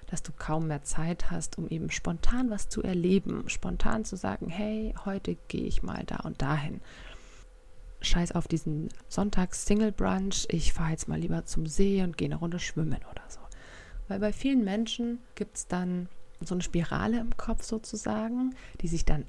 dass 0.07 0.23
du 0.23 0.33
kaum 0.37 0.69
mehr 0.69 0.83
Zeit 0.83 1.31
hast, 1.31 1.59
um 1.59 1.69
eben 1.69 1.91
spontan 1.91 2.51
was 2.51 2.69
zu 2.69 2.83
erleben, 2.83 3.49
spontan 3.49 4.05
zu 4.05 4.17
sagen, 4.17 4.49
hey, 4.49 4.95
heute 5.05 5.37
gehe 5.49 5.67
ich 5.67 5.83
mal 5.83 6.05
da 6.07 6.17
und 6.19 6.41
dahin. 6.41 6.81
Scheiß 8.01 8.33
auf 8.33 8.47
diesen 8.47 8.91
Sonntags-Single-Brunch, 9.09 10.47
ich 10.51 10.73
fahre 10.73 10.91
jetzt 10.91 11.09
mal 11.09 11.19
lieber 11.19 11.47
zum 11.47 11.67
See 11.67 12.03
und 12.03 12.19
gehe 12.19 12.29
eine 12.29 12.37
Runde 12.37 12.59
schwimmen 12.59 13.01
oder 13.11 13.23
so. 13.29 13.41
Weil 14.09 14.21
bei 14.21 14.33
vielen 14.33 14.65
Menschen 14.65 15.19
gibt 15.35 15.57
es 15.57 15.67
dann 15.67 16.09
so 16.41 16.55
eine 16.55 16.63
Spirale 16.63 17.21
im 17.21 17.37
Kopf 17.37 17.63
sozusagen, 17.63 18.55
die 18.81 18.89
sich 18.89 19.05
dann 19.05 19.25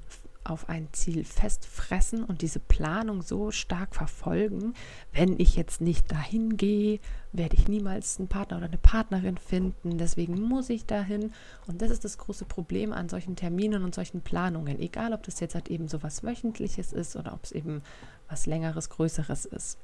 auf 0.50 0.68
ein 0.68 0.88
Ziel 0.92 1.24
festfressen 1.24 2.24
und 2.24 2.42
diese 2.42 2.60
Planung 2.60 3.22
so 3.22 3.50
stark 3.50 3.94
verfolgen, 3.94 4.74
wenn 5.12 5.38
ich 5.38 5.56
jetzt 5.56 5.80
nicht 5.80 6.10
dahin 6.10 6.56
gehe, 6.56 7.00
werde 7.32 7.56
ich 7.56 7.68
niemals 7.68 8.18
einen 8.18 8.28
Partner 8.28 8.58
oder 8.58 8.66
eine 8.66 8.78
Partnerin 8.78 9.38
finden, 9.38 9.98
deswegen 9.98 10.40
muss 10.40 10.70
ich 10.70 10.86
dahin. 10.86 11.32
Und 11.66 11.82
das 11.82 11.90
ist 11.90 12.04
das 12.04 12.18
große 12.18 12.44
Problem 12.44 12.92
an 12.92 13.08
solchen 13.08 13.36
Terminen 13.36 13.82
und 13.82 13.94
solchen 13.94 14.20
Planungen, 14.20 14.78
egal 14.78 15.12
ob 15.12 15.22
das 15.24 15.40
jetzt 15.40 15.54
halt 15.54 15.68
eben 15.68 15.88
so 15.88 16.02
was 16.02 16.22
Wöchentliches 16.22 16.92
ist 16.92 17.16
oder 17.16 17.32
ob 17.34 17.44
es 17.44 17.52
eben 17.52 17.82
was 18.28 18.46
Längeres, 18.46 18.88
Größeres 18.90 19.46
ist. 19.46 19.78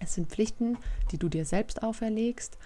Es 0.00 0.14
sind 0.14 0.28
Pflichten, 0.28 0.76
die 1.12 1.18
du 1.18 1.28
dir 1.28 1.44
selbst 1.44 1.84
auferlegst 1.84 2.58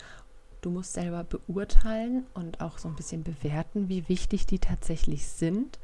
Du 0.60 0.70
musst 0.70 0.94
selber 0.94 1.24
beurteilen 1.24 2.26
und 2.34 2.60
auch 2.60 2.78
so 2.78 2.88
ein 2.88 2.96
bisschen 2.96 3.22
bewerten, 3.22 3.88
wie 3.88 4.08
wichtig 4.08 4.46
die 4.46 4.58
tatsächlich 4.58 5.26
sind. 5.26 5.78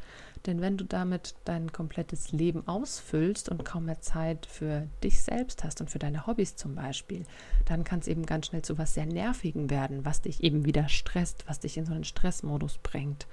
Denn 0.46 0.60
wenn 0.60 0.76
du 0.76 0.84
damit 0.84 1.36
dein 1.44 1.72
komplettes 1.72 2.32
Leben 2.32 2.66
ausfüllst 2.66 3.48
und 3.48 3.64
kaum 3.64 3.86
mehr 3.86 4.00
Zeit 4.00 4.46
für 4.46 4.86
dich 5.02 5.22
selbst 5.22 5.64
hast 5.64 5.80
und 5.80 5.90
für 5.90 5.98
deine 5.98 6.26
Hobbys 6.26 6.56
zum 6.56 6.74
Beispiel, 6.74 7.24
dann 7.64 7.84
kann 7.84 8.00
es 8.00 8.08
eben 8.08 8.26
ganz 8.26 8.46
schnell 8.46 8.62
zu 8.62 8.76
was 8.76 8.94
sehr 8.94 9.06
Nervigen 9.06 9.70
werden, 9.70 10.04
was 10.04 10.22
dich 10.22 10.42
eben 10.42 10.64
wieder 10.64 10.88
stresst, 10.88 11.44
was 11.46 11.60
dich 11.60 11.76
in 11.76 11.86
so 11.86 11.94
einen 11.94 12.04
Stressmodus 12.04 12.78
bringt. 12.82 13.26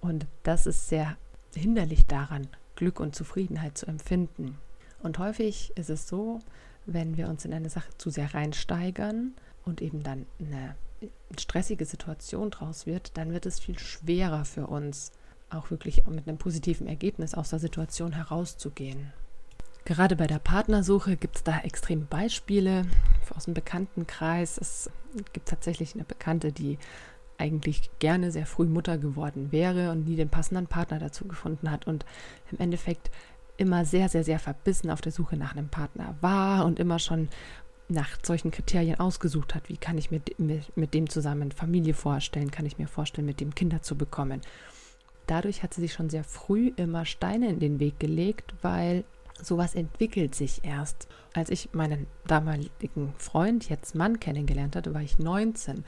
Und 0.00 0.26
das 0.42 0.66
ist 0.66 0.88
sehr 0.88 1.16
hinderlich 1.54 2.06
daran, 2.06 2.48
Glück 2.76 2.98
und 2.98 3.14
Zufriedenheit 3.14 3.78
zu 3.78 3.86
empfinden. 3.86 4.58
Und 5.02 5.18
häufig 5.18 5.72
ist 5.76 5.90
es 5.90 6.08
so, 6.08 6.40
wenn 6.86 7.16
wir 7.16 7.28
uns 7.28 7.44
in 7.44 7.52
eine 7.52 7.68
Sache 7.68 7.90
zu 7.98 8.10
sehr 8.10 8.34
reinsteigern 8.34 9.34
und 9.68 9.82
eben 9.82 10.02
dann 10.02 10.26
eine 10.40 10.74
stressige 11.38 11.84
Situation 11.84 12.50
draus 12.50 12.86
wird, 12.86 13.16
dann 13.16 13.32
wird 13.32 13.46
es 13.46 13.60
viel 13.60 13.78
schwerer 13.78 14.44
für 14.44 14.66
uns, 14.66 15.12
auch 15.50 15.70
wirklich 15.70 16.06
mit 16.06 16.28
einem 16.28 16.38
positiven 16.38 16.86
Ergebnis 16.86 17.34
aus 17.34 17.50
der 17.50 17.58
Situation 17.58 18.12
herauszugehen. 18.12 19.12
Gerade 19.84 20.16
bei 20.16 20.26
der 20.26 20.38
Partnersuche 20.38 21.16
gibt 21.16 21.36
es 21.36 21.44
da 21.44 21.60
extreme 21.60 22.04
Beispiele 22.04 22.84
aus 23.34 23.46
dem 23.46 23.54
Bekanntenkreis. 23.54 24.58
Es 24.58 24.90
gibt 25.32 25.48
tatsächlich 25.48 25.94
eine 25.94 26.04
Bekannte, 26.04 26.52
die 26.52 26.78
eigentlich 27.38 27.90
gerne 27.98 28.30
sehr 28.30 28.44
früh 28.44 28.66
Mutter 28.66 28.98
geworden 28.98 29.52
wäre 29.52 29.90
und 29.92 30.06
nie 30.06 30.16
den 30.16 30.28
passenden 30.28 30.66
Partner 30.66 30.98
dazu 30.98 31.26
gefunden 31.26 31.70
hat 31.70 31.86
und 31.86 32.04
im 32.50 32.58
Endeffekt 32.58 33.10
immer 33.56 33.84
sehr, 33.84 34.08
sehr, 34.08 34.24
sehr 34.24 34.38
verbissen 34.38 34.90
auf 34.90 35.00
der 35.00 35.12
Suche 35.12 35.36
nach 35.36 35.52
einem 35.52 35.68
Partner 35.68 36.16
war 36.20 36.66
und 36.66 36.78
immer 36.78 36.98
schon 36.98 37.28
nach 37.88 38.18
solchen 38.22 38.50
Kriterien 38.50 39.00
ausgesucht 39.00 39.54
hat, 39.54 39.68
wie 39.68 39.76
kann 39.76 39.98
ich 39.98 40.10
mir 40.10 40.20
mit, 40.36 40.76
mit 40.76 40.94
dem 40.94 41.08
zusammen 41.08 41.52
Familie 41.52 41.94
vorstellen, 41.94 42.50
kann 42.50 42.66
ich 42.66 42.78
mir 42.78 42.88
vorstellen, 42.88 43.26
mit 43.26 43.40
dem 43.40 43.54
Kinder 43.54 43.82
zu 43.82 43.96
bekommen. 43.96 44.40
Dadurch 45.26 45.62
hat 45.62 45.74
sie 45.74 45.80
sich 45.80 45.92
schon 45.92 46.10
sehr 46.10 46.24
früh 46.24 46.72
immer 46.76 47.04
Steine 47.04 47.48
in 47.48 47.60
den 47.60 47.80
Weg 47.80 47.98
gelegt, 47.98 48.54
weil 48.62 49.04
sowas 49.40 49.74
entwickelt 49.74 50.34
sich 50.34 50.64
erst. 50.64 51.08
Als 51.34 51.50
ich 51.50 51.70
meinen 51.72 52.06
damaligen 52.26 53.14
Freund, 53.18 53.68
jetzt 53.68 53.94
Mann, 53.94 54.20
kennengelernt 54.20 54.74
hatte, 54.76 54.94
war 54.94 55.02
ich 55.02 55.18
19. 55.18 55.84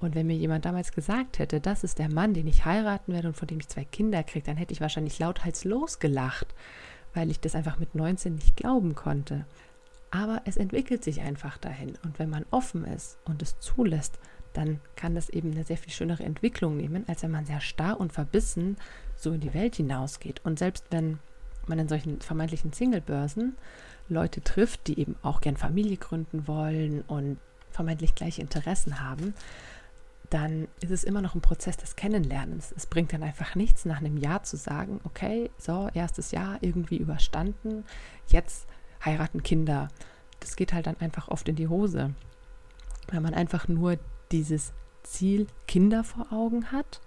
Und 0.00 0.14
wenn 0.14 0.26
mir 0.26 0.36
jemand 0.36 0.64
damals 0.64 0.92
gesagt 0.92 1.38
hätte, 1.38 1.60
das 1.60 1.84
ist 1.84 1.98
der 1.98 2.08
Mann, 2.08 2.34
den 2.34 2.46
ich 2.46 2.64
heiraten 2.64 3.12
werde 3.12 3.28
und 3.28 3.36
von 3.36 3.48
dem 3.48 3.60
ich 3.60 3.68
zwei 3.68 3.84
Kinder 3.84 4.22
kriege, 4.22 4.46
dann 4.46 4.56
hätte 4.56 4.72
ich 4.72 4.80
wahrscheinlich 4.80 5.18
lauthals 5.18 5.64
losgelacht, 5.64 6.54
weil 7.12 7.30
ich 7.30 7.40
das 7.40 7.54
einfach 7.54 7.78
mit 7.78 7.94
19 7.94 8.34
nicht 8.34 8.56
glauben 8.56 8.94
konnte. 8.94 9.44
Aber 10.14 10.42
es 10.44 10.56
entwickelt 10.56 11.02
sich 11.02 11.22
einfach 11.22 11.58
dahin. 11.58 11.98
Und 12.04 12.20
wenn 12.20 12.30
man 12.30 12.46
offen 12.52 12.84
ist 12.84 13.18
und 13.24 13.42
es 13.42 13.58
zulässt, 13.58 14.20
dann 14.52 14.78
kann 14.94 15.16
das 15.16 15.28
eben 15.28 15.50
eine 15.50 15.64
sehr 15.64 15.76
viel 15.76 15.92
schönere 15.92 16.22
Entwicklung 16.22 16.76
nehmen, 16.76 17.04
als 17.08 17.24
wenn 17.24 17.32
man 17.32 17.46
sehr 17.46 17.60
starr 17.60 17.98
und 17.98 18.12
verbissen 18.12 18.76
so 19.16 19.32
in 19.32 19.40
die 19.40 19.54
Welt 19.54 19.74
hinausgeht. 19.74 20.40
Und 20.44 20.60
selbst 20.60 20.86
wenn 20.90 21.18
man 21.66 21.80
in 21.80 21.88
solchen 21.88 22.20
vermeintlichen 22.20 22.72
Singlebörsen 22.72 23.56
Leute 24.08 24.40
trifft, 24.40 24.86
die 24.86 25.00
eben 25.00 25.16
auch 25.22 25.40
gern 25.40 25.56
Familie 25.56 25.96
gründen 25.96 26.46
wollen 26.46 27.02
und 27.02 27.38
vermeintlich 27.72 28.14
gleiche 28.14 28.40
Interessen 28.40 29.00
haben, 29.00 29.34
dann 30.30 30.68
ist 30.80 30.92
es 30.92 31.02
immer 31.02 31.22
noch 31.22 31.34
ein 31.34 31.40
Prozess 31.40 31.76
des 31.76 31.96
Kennenlernens. 31.96 32.72
Es 32.76 32.86
bringt 32.86 33.12
dann 33.12 33.24
einfach 33.24 33.56
nichts, 33.56 33.84
nach 33.84 33.98
einem 33.98 34.16
Jahr 34.16 34.44
zu 34.44 34.56
sagen, 34.56 35.00
okay, 35.02 35.50
so, 35.58 35.88
erstes 35.92 36.30
Jahr 36.30 36.58
irgendwie 36.60 36.98
überstanden, 36.98 37.84
jetzt 38.28 38.68
heiraten 39.04 39.42
Kinder. 39.42 39.88
Das 40.40 40.56
geht 40.56 40.72
halt 40.72 40.86
dann 40.86 41.00
einfach 41.00 41.28
oft 41.28 41.48
in 41.48 41.56
die 41.56 41.68
Hose, 41.68 42.14
weil 43.10 43.20
man 43.20 43.34
einfach 43.34 43.68
nur 43.68 43.98
dieses 44.32 44.72
Ziel 45.02 45.46
Kinder 45.66 46.04
vor 46.04 46.32
Augen 46.32 46.72
hat 46.72 47.00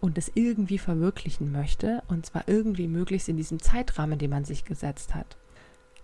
und 0.00 0.18
es 0.18 0.30
irgendwie 0.34 0.78
verwirklichen 0.78 1.52
möchte 1.52 2.02
und 2.08 2.26
zwar 2.26 2.48
irgendwie 2.48 2.88
möglichst 2.88 3.28
in 3.28 3.36
diesem 3.36 3.60
Zeitrahmen, 3.60 4.18
den 4.18 4.30
man 4.30 4.44
sich 4.44 4.64
gesetzt 4.64 5.14
hat. 5.14 5.36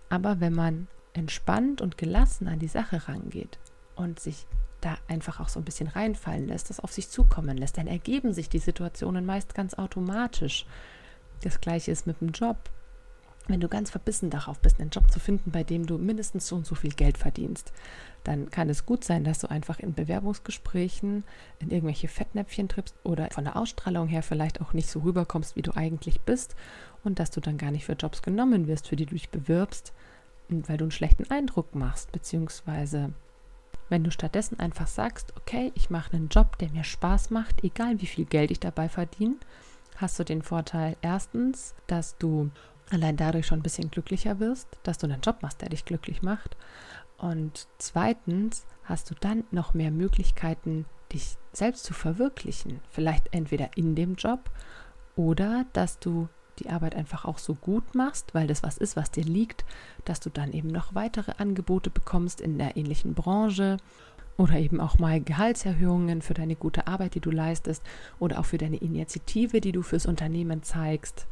Aber 0.09 0.39
wenn 0.39 0.53
man 0.53 0.87
entspannt 1.13 1.81
und 1.81 1.97
gelassen 1.97 2.47
an 2.47 2.59
die 2.59 2.67
Sache 2.67 3.07
rangeht 3.07 3.59
und 3.95 4.19
sich 4.19 4.47
da 4.81 4.97
einfach 5.07 5.39
auch 5.39 5.49
so 5.49 5.59
ein 5.59 5.65
bisschen 5.65 5.87
reinfallen 5.87 6.47
lässt, 6.47 6.69
das 6.69 6.79
auf 6.79 6.91
sich 6.91 7.09
zukommen 7.09 7.57
lässt, 7.57 7.77
dann 7.77 7.87
ergeben 7.87 8.33
sich 8.33 8.49
die 8.49 8.59
Situationen 8.59 9.25
meist 9.25 9.55
ganz 9.55 9.73
automatisch. 9.75 10.65
Das 11.41 11.61
gleiche 11.61 11.91
ist 11.91 12.07
mit 12.07 12.19
dem 12.19 12.29
Job 12.29 12.57
wenn 13.47 13.59
du 13.59 13.67
ganz 13.67 13.91
verbissen 13.91 14.29
darauf 14.29 14.59
bist, 14.59 14.79
einen 14.79 14.89
Job 14.89 15.11
zu 15.11 15.19
finden, 15.19 15.51
bei 15.51 15.63
dem 15.63 15.85
du 15.85 15.97
mindestens 15.97 16.47
so 16.47 16.55
und 16.55 16.65
so 16.65 16.75
viel 16.75 16.93
Geld 16.93 17.17
verdienst, 17.17 17.73
dann 18.23 18.49
kann 18.49 18.69
es 18.69 18.85
gut 18.85 19.03
sein, 19.03 19.25
dass 19.25 19.39
du 19.39 19.49
einfach 19.49 19.79
in 19.79 19.93
Bewerbungsgesprächen 19.93 21.25
in 21.59 21.71
irgendwelche 21.71 22.07
Fettnäpfchen 22.07 22.69
trippst 22.69 22.95
oder 23.03 23.29
von 23.31 23.43
der 23.43 23.57
Ausstrahlung 23.57 24.07
her 24.07 24.23
vielleicht 24.23 24.61
auch 24.61 24.71
nicht 24.71 24.89
so 24.89 24.99
rüberkommst, 24.99 25.55
wie 25.57 25.61
du 25.61 25.75
eigentlich 25.75 26.21
bist 26.21 26.55
und 27.03 27.19
dass 27.19 27.31
du 27.31 27.41
dann 27.41 27.57
gar 27.57 27.71
nicht 27.71 27.85
für 27.85 27.93
Jobs 27.93 28.21
genommen 28.21 28.67
wirst, 28.67 28.87
für 28.87 28.95
die 28.95 29.05
du 29.05 29.13
dich 29.13 29.29
bewirbst, 29.29 29.93
weil 30.47 30.77
du 30.77 30.85
einen 30.85 30.91
schlechten 30.91 31.29
Eindruck 31.29 31.75
machst, 31.75 32.11
beziehungsweise 32.13 33.11
wenn 33.89 34.05
du 34.05 34.11
stattdessen 34.11 34.59
einfach 34.59 34.87
sagst, 34.87 35.33
okay, 35.35 35.71
ich 35.75 35.89
mache 35.89 36.13
einen 36.13 36.29
Job, 36.29 36.57
der 36.59 36.69
mir 36.71 36.85
Spaß 36.85 37.29
macht, 37.29 37.63
egal 37.63 37.99
wie 38.01 38.05
viel 38.05 38.25
Geld 38.25 38.51
ich 38.51 38.59
dabei 38.61 38.87
verdiene, 38.87 39.35
hast 39.97 40.17
du 40.17 40.23
den 40.23 40.41
Vorteil 40.41 40.95
erstens, 41.01 41.75
dass 41.87 42.17
du 42.17 42.49
allein 42.93 43.17
dadurch 43.17 43.47
schon 43.47 43.59
ein 43.59 43.63
bisschen 43.63 43.91
glücklicher 43.91 44.39
wirst, 44.39 44.67
dass 44.83 44.97
du 44.97 45.07
einen 45.07 45.21
Job 45.21 45.37
machst, 45.41 45.61
der 45.61 45.69
dich 45.69 45.85
glücklich 45.85 46.21
macht. 46.21 46.55
Und 47.17 47.67
zweitens 47.77 48.65
hast 48.83 49.09
du 49.09 49.15
dann 49.19 49.43
noch 49.51 49.73
mehr 49.73 49.91
Möglichkeiten, 49.91 50.85
dich 51.11 51.37
selbst 51.51 51.85
zu 51.85 51.93
verwirklichen. 51.93 52.79
Vielleicht 52.89 53.33
entweder 53.33 53.77
in 53.77 53.95
dem 53.95 54.15
Job 54.15 54.49
oder 55.15 55.65
dass 55.73 55.99
du 55.99 56.27
die 56.59 56.69
Arbeit 56.69 56.95
einfach 56.95 57.25
auch 57.25 57.39
so 57.39 57.55
gut 57.55 57.95
machst, 57.95 58.33
weil 58.33 58.47
das 58.47 58.61
was 58.61 58.77
ist, 58.77 58.95
was 58.95 59.09
dir 59.09 59.23
liegt, 59.23 59.65
dass 60.05 60.19
du 60.19 60.29
dann 60.29 60.53
eben 60.53 60.67
noch 60.67 60.93
weitere 60.93 61.33
Angebote 61.37 61.89
bekommst 61.89 62.41
in 62.41 62.57
der 62.57 62.77
ähnlichen 62.77 63.13
Branche 63.13 63.77
oder 64.37 64.55
eben 64.55 64.79
auch 64.79 64.99
mal 64.99 65.21
Gehaltserhöhungen 65.21 66.21
für 66.21 66.33
deine 66.33 66.55
gute 66.55 66.87
Arbeit, 66.87 67.15
die 67.15 67.19
du 67.19 67.31
leistest 67.31 67.83
oder 68.19 68.39
auch 68.39 68.45
für 68.45 68.57
deine 68.57 68.77
Initiative, 68.77 69.61
die 69.61 69.71
du 69.71 69.81
fürs 69.81 70.05
Unternehmen 70.05 70.63
zeigst 70.63 71.27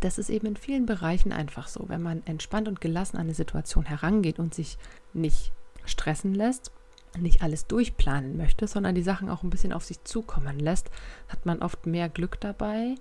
das 0.00 0.18
ist 0.18 0.30
eben 0.30 0.46
in 0.46 0.56
vielen 0.56 0.86
Bereichen 0.86 1.32
einfach 1.32 1.68
so. 1.68 1.88
Wenn 1.88 2.02
man 2.02 2.22
entspannt 2.26 2.68
und 2.68 2.80
gelassen 2.80 3.16
an 3.16 3.24
eine 3.24 3.34
Situation 3.34 3.84
herangeht 3.84 4.38
und 4.38 4.54
sich 4.54 4.78
nicht 5.12 5.52
stressen 5.84 6.34
lässt, 6.34 6.72
nicht 7.16 7.42
alles 7.42 7.66
durchplanen 7.66 8.36
möchte, 8.36 8.66
sondern 8.66 8.94
die 8.94 9.02
Sachen 9.02 9.30
auch 9.30 9.42
ein 9.42 9.50
bisschen 9.50 9.72
auf 9.72 9.84
sich 9.84 10.02
zukommen 10.04 10.58
lässt, 10.58 10.90
hat 11.28 11.46
man 11.46 11.62
oft 11.62 11.86
mehr 11.86 12.08
Glück 12.08 12.38
dabei, 12.40 12.96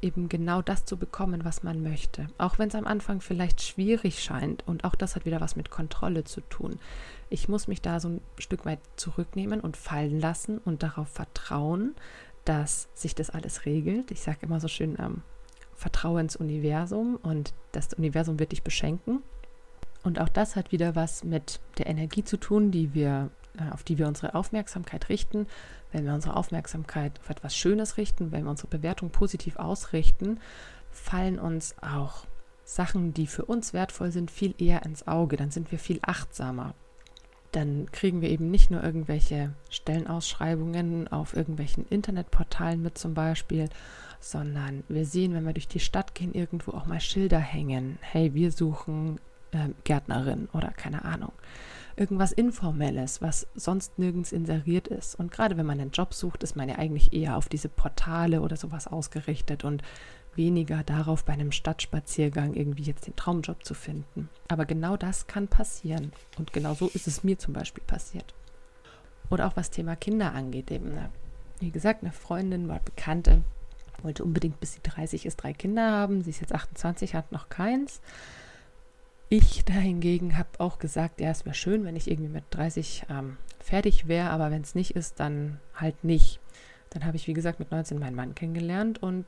eben 0.00 0.28
genau 0.28 0.62
das 0.62 0.84
zu 0.84 0.96
bekommen, 0.96 1.44
was 1.44 1.62
man 1.62 1.82
möchte. 1.82 2.26
Auch 2.38 2.58
wenn 2.58 2.68
es 2.68 2.74
am 2.74 2.86
Anfang 2.86 3.20
vielleicht 3.20 3.62
schwierig 3.62 4.22
scheint 4.22 4.66
und 4.66 4.84
auch 4.84 4.94
das 4.94 5.14
hat 5.14 5.24
wieder 5.24 5.40
was 5.40 5.54
mit 5.54 5.70
Kontrolle 5.70 6.24
zu 6.24 6.40
tun. 6.40 6.80
Ich 7.30 7.48
muss 7.48 7.68
mich 7.68 7.80
da 7.80 8.00
so 8.00 8.08
ein 8.08 8.20
Stück 8.38 8.64
weit 8.64 8.80
zurücknehmen 8.96 9.60
und 9.60 9.76
fallen 9.76 10.18
lassen 10.18 10.58
und 10.58 10.82
darauf 10.82 11.08
vertrauen, 11.08 11.94
dass 12.44 12.88
sich 12.94 13.14
das 13.14 13.30
alles 13.30 13.64
regelt. 13.64 14.10
Ich 14.10 14.20
sage 14.20 14.38
immer 14.42 14.58
so 14.58 14.66
schön, 14.66 14.96
ähm, 14.98 15.22
vertraue 15.82 16.20
ins 16.20 16.36
Universum 16.36 17.16
und 17.16 17.52
das 17.72 17.92
Universum 17.92 18.38
wird 18.38 18.52
dich 18.52 18.62
beschenken. 18.62 19.22
Und 20.04 20.20
auch 20.20 20.28
das 20.28 20.56
hat 20.56 20.72
wieder 20.72 20.94
was 20.96 21.24
mit 21.24 21.60
der 21.78 21.86
Energie 21.86 22.24
zu 22.24 22.36
tun, 22.36 22.70
die 22.70 22.94
wir, 22.94 23.30
äh, 23.58 23.70
auf 23.72 23.82
die 23.82 23.98
wir 23.98 24.08
unsere 24.08 24.34
Aufmerksamkeit 24.34 25.08
richten. 25.08 25.46
Wenn 25.90 26.06
wir 26.06 26.14
unsere 26.14 26.36
Aufmerksamkeit 26.36 27.20
auf 27.20 27.30
etwas 27.30 27.56
Schönes 27.56 27.96
richten, 27.96 28.32
wenn 28.32 28.44
wir 28.44 28.50
unsere 28.50 28.68
Bewertung 28.68 29.10
positiv 29.10 29.56
ausrichten, 29.56 30.40
fallen 30.90 31.38
uns 31.38 31.74
auch 31.82 32.26
Sachen, 32.64 33.12
die 33.12 33.26
für 33.26 33.44
uns 33.44 33.72
wertvoll 33.72 34.12
sind, 34.12 34.30
viel 34.30 34.54
eher 34.58 34.84
ins 34.84 35.06
Auge. 35.06 35.36
Dann 35.36 35.50
sind 35.50 35.70
wir 35.72 35.78
viel 35.78 35.98
achtsamer. 36.02 36.74
Dann 37.52 37.86
kriegen 37.92 38.22
wir 38.22 38.30
eben 38.30 38.50
nicht 38.50 38.70
nur 38.70 38.82
irgendwelche 38.82 39.52
Stellenausschreibungen 39.68 41.08
auf 41.08 41.36
irgendwelchen 41.36 41.86
Internetportalen 41.88 42.80
mit 42.82 42.96
zum 42.96 43.14
Beispiel, 43.14 43.68
sondern 44.20 44.84
wir 44.88 45.04
sehen, 45.04 45.34
wenn 45.34 45.44
wir 45.44 45.52
durch 45.52 45.68
die 45.68 45.80
Stadt 45.80 46.14
gehen, 46.14 46.32
irgendwo 46.34 46.72
auch 46.72 46.86
mal 46.86 47.00
Schilder 47.00 47.38
hängen. 47.38 47.98
Hey, 48.00 48.34
wir 48.34 48.52
suchen 48.52 49.20
äh, 49.50 49.68
Gärtnerin 49.84 50.48
oder 50.52 50.70
keine 50.70 51.04
Ahnung. 51.04 51.32
Irgendwas 51.94 52.32
Informelles, 52.32 53.20
was 53.20 53.46
sonst 53.54 53.98
nirgends 53.98 54.32
inseriert 54.32 54.88
ist. 54.88 55.14
Und 55.14 55.30
gerade 55.30 55.58
wenn 55.58 55.66
man 55.66 55.78
einen 55.78 55.90
Job 55.90 56.14
sucht, 56.14 56.42
ist 56.42 56.56
man 56.56 56.68
ja 56.70 56.76
eigentlich 56.76 57.12
eher 57.12 57.36
auf 57.36 57.50
diese 57.50 57.68
Portale 57.68 58.40
oder 58.40 58.56
sowas 58.56 58.86
ausgerichtet 58.86 59.62
und 59.64 59.82
weniger 60.36 60.82
darauf, 60.84 61.24
bei 61.24 61.32
einem 61.32 61.52
Stadtspaziergang 61.52 62.54
irgendwie 62.54 62.84
jetzt 62.84 63.06
den 63.06 63.16
Traumjob 63.16 63.64
zu 63.64 63.74
finden. 63.74 64.28
Aber 64.48 64.64
genau 64.64 64.96
das 64.96 65.26
kann 65.26 65.48
passieren. 65.48 66.12
Und 66.38 66.52
genau 66.52 66.74
so 66.74 66.88
ist 66.88 67.06
es 67.06 67.24
mir 67.24 67.38
zum 67.38 67.54
Beispiel 67.54 67.84
passiert. 67.84 68.34
Oder 69.30 69.46
auch 69.46 69.56
was 69.56 69.70
Thema 69.70 69.96
Kinder 69.96 70.32
angeht, 70.34 70.70
eben. 70.70 70.94
Ne? 70.94 71.10
Wie 71.60 71.70
gesagt, 71.70 72.02
eine 72.02 72.12
Freundin 72.12 72.68
war 72.68 72.80
Bekannte, 72.80 73.42
wollte 74.02 74.24
unbedingt 74.24 74.60
bis 74.60 74.74
sie 74.74 74.82
30 74.82 75.26
ist 75.26 75.36
drei 75.36 75.52
Kinder 75.52 75.90
haben. 75.90 76.22
Sie 76.22 76.30
ist 76.30 76.40
jetzt 76.40 76.54
28, 76.54 77.14
hat 77.14 77.32
noch 77.32 77.48
keins. 77.48 78.00
Ich 79.28 79.64
dahingegen 79.64 80.36
habe 80.36 80.48
auch 80.58 80.78
gesagt, 80.78 81.20
ja, 81.20 81.30
es 81.30 81.46
wäre 81.46 81.54
schön, 81.54 81.84
wenn 81.84 81.96
ich 81.96 82.10
irgendwie 82.10 82.30
mit 82.30 82.44
30 82.50 83.06
ähm, 83.08 83.38
fertig 83.60 84.06
wäre, 84.06 84.28
aber 84.30 84.50
wenn 84.50 84.60
es 84.62 84.74
nicht 84.74 84.94
ist, 84.94 85.20
dann 85.20 85.58
halt 85.74 86.04
nicht. 86.04 86.40
Dann 86.90 87.06
habe 87.06 87.16
ich, 87.16 87.26
wie 87.26 87.32
gesagt, 87.32 87.58
mit 87.58 87.70
19 87.70 87.98
meinen 87.98 88.16
Mann 88.16 88.34
kennengelernt 88.34 89.02
und 89.02 89.24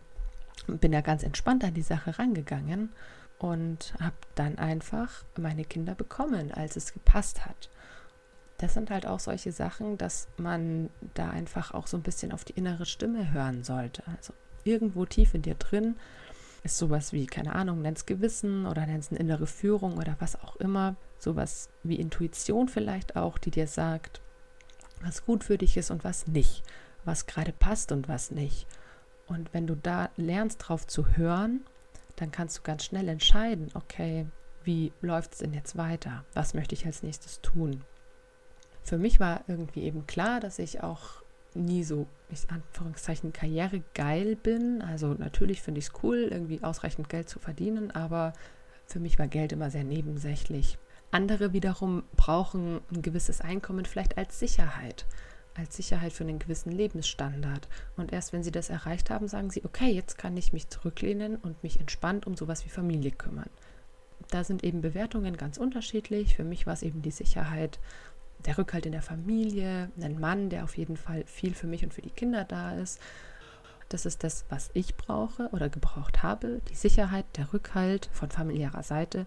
bin 0.67 0.93
ja 0.93 1.01
ganz 1.01 1.23
entspannt 1.23 1.65
an 1.65 1.75
die 1.75 1.83
Sache 1.83 2.19
rangegangen 2.19 2.93
und 3.39 3.95
habe 4.01 4.17
dann 4.35 4.59
einfach 4.59 5.25
meine 5.39 5.65
Kinder 5.65 5.95
bekommen, 5.95 6.53
als 6.53 6.77
es 6.77 6.93
gepasst 6.93 7.45
hat. 7.45 7.71
Das 8.59 8.75
sind 8.75 8.91
halt 8.91 9.07
auch 9.07 9.21
solche 9.21 9.53
Sachen, 9.53 9.99
dass 9.99 10.29
man 10.37 10.91
da 11.15 11.31
einfach 11.31 11.75
auch 11.75 11.87
so 11.87 11.97
ein 11.97 12.03
bisschen 12.03 12.33
auf 12.33 12.45
die 12.45 12.55
innere 12.55 12.87
Stimme 12.87 13.33
hören 13.33 13.65
sollte. 13.65 14.03
Also 14.17 14.33
irgendwo 14.63 15.05
tief 15.05 15.35
in 15.35 15.43
dir 15.43 15.57
drin 15.57 15.97
ist 16.63 16.79
sowas 16.79 17.13
wie, 17.13 17.27
keine 17.27 17.55
Ahnung, 17.55 17.83
nenn's 17.83 18.07
Gewissen 18.07 18.67
oder 18.67 18.87
nenn's 18.87 19.11
eine 19.11 19.21
innere 19.21 19.47
Führung 19.47 19.99
oder 19.99 20.17
was 20.21 20.41
auch 20.41 20.57
immer. 20.57 20.97
Sowas 21.19 21.69
wie 21.83 21.97
Intuition 21.97 22.69
vielleicht 22.69 23.17
auch, 23.17 23.37
die 23.39 23.51
dir 23.51 23.67
sagt, 23.67 24.23
was 25.03 25.27
gut 25.27 25.45
für 25.45 25.59
dich 25.59 25.77
ist 25.77 25.91
und 25.91 26.05
was 26.05 26.27
nicht, 26.27 26.63
was 27.05 27.27
gerade 27.27 27.53
passt 27.53 27.93
und 27.93 28.09
was 28.09 28.31
nicht. 28.31 28.67
Und 29.27 29.53
wenn 29.55 29.67
du 29.67 29.75
da 29.75 30.11
lernst, 30.17 30.59
drauf 30.59 30.87
zu 30.87 31.17
hören, 31.17 31.65
dann 32.17 32.31
kannst 32.31 32.59
du 32.59 32.63
ganz 32.63 32.85
schnell 32.85 33.09
entscheiden, 33.09 33.71
okay, 33.75 34.27
wie 34.65 34.93
läuft 35.01 35.33
es 35.33 35.39
denn 35.39 35.53
jetzt 35.53 35.77
weiter? 35.77 36.25
Was 36.35 36.55
möchte 36.55 36.75
ich 36.75 36.87
als 36.87 37.03
nächstes 37.03 37.41
tun? 37.41 37.85
Für 38.83 38.99
mich 38.99 39.21
war 39.21 39.45
irgendwie 39.47 39.83
eben 39.83 40.07
klar, 40.07 40.41
dass 40.41 40.59
ich 40.59 40.83
auch 40.83 41.23
nie 41.55 41.85
so, 41.85 42.07
ich 42.31 42.51
Anführungszeichen, 42.51 43.33
karrieregeil 43.33 44.37
bin. 44.37 44.83
Also 44.83 45.15
natürlich 45.15 45.63
finde 45.63 45.79
ich 45.79 45.87
es 45.87 45.93
cool, 46.03 46.29
irgendwie 46.31 46.63
ausreichend 46.63 47.09
Geld 47.09 47.29
zu 47.29 47.39
verdienen, 47.39 47.91
aber 47.91 48.33
für 48.87 49.01
mich 49.01 49.19
war 49.19 49.29
Geld 49.29 49.53
immer 49.53 49.71
sehr 49.71 49.85
nebensächlich. 49.85 50.79
Andere 51.11 51.53
wiederum 51.53 52.03
brauchen 52.17 52.81
ein 52.93 53.03
gewisses 53.03 53.41
Einkommen 53.41 53.85
vielleicht 53.85 54.19
als 54.19 54.39
Sicherheit, 54.39 55.07
als 55.55 55.77
Sicherheit 55.77 56.13
für 56.13 56.25
einen 56.25 56.39
gewissen 56.39 56.73
Lebensstandard. 56.73 57.69
Und 57.97 58.13
erst 58.13 58.33
wenn 58.33 58.43
sie 58.43 58.51
das 58.51 58.71
erreicht 58.71 59.11
haben, 59.11 59.29
sagen 59.29 59.51
sie, 59.51 59.65
okay, 59.65 59.91
jetzt 59.91 60.19
kann 60.19 60.37
ich 60.37 60.53
mich 60.53 60.69
zurücklehnen 60.69 61.37
und 61.37 61.63
mich 61.63 61.81
entspannt 61.81 62.27
um 62.27 62.37
sowas 62.37 62.65
wie 62.65 62.71
Familie 62.71 63.13
kümmern. 63.13 63.51
Da 64.31 64.45
sind 64.45 64.65
eben 64.65 64.81
Bewertungen 64.81 65.37
ganz 65.37 65.59
unterschiedlich. 65.59 66.37
Für 66.37 66.45
mich 66.45 66.67
war 66.67 66.73
es 66.73 66.83
eben 66.83 67.03
die 67.03 67.11
Sicherheit 67.11 67.79
der 68.47 68.59
Rückhalt 68.59 68.87
in 68.87 68.93
der 68.93 69.03
Familie, 69.03 69.91
ein 70.01 70.19
Mann, 70.19 70.51
der 70.51 70.65
auf 70.65 70.77
jeden 70.77 70.97
Fall 70.97 71.25
viel 71.27 71.55
für 71.55 71.67
mich 71.67 71.85
und 71.85 71.95
für 71.95 72.03
die 72.03 72.11
Kinder 72.11 72.45
da 72.45 72.75
ist. 72.75 73.01
Das 73.89 74.07
ist 74.07 74.25
das, 74.25 74.45
was 74.49 74.71
ich 74.75 74.97
brauche 74.97 75.49
oder 75.51 75.69
gebraucht 75.69 76.23
habe. 76.23 76.61
Die 76.69 76.75
Sicherheit, 76.75 77.27
der 77.37 77.53
Rückhalt 77.53 78.09
von 78.13 78.31
familiärer 78.31 78.83
Seite. 78.83 79.25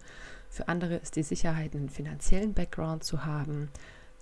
Für 0.50 0.68
andere 0.68 0.96
ist 0.96 1.16
die 1.16 1.22
Sicherheit, 1.22 1.74
einen 1.74 1.88
finanziellen 1.88 2.54
Background 2.54 3.04
zu 3.04 3.24
haben. 3.24 3.70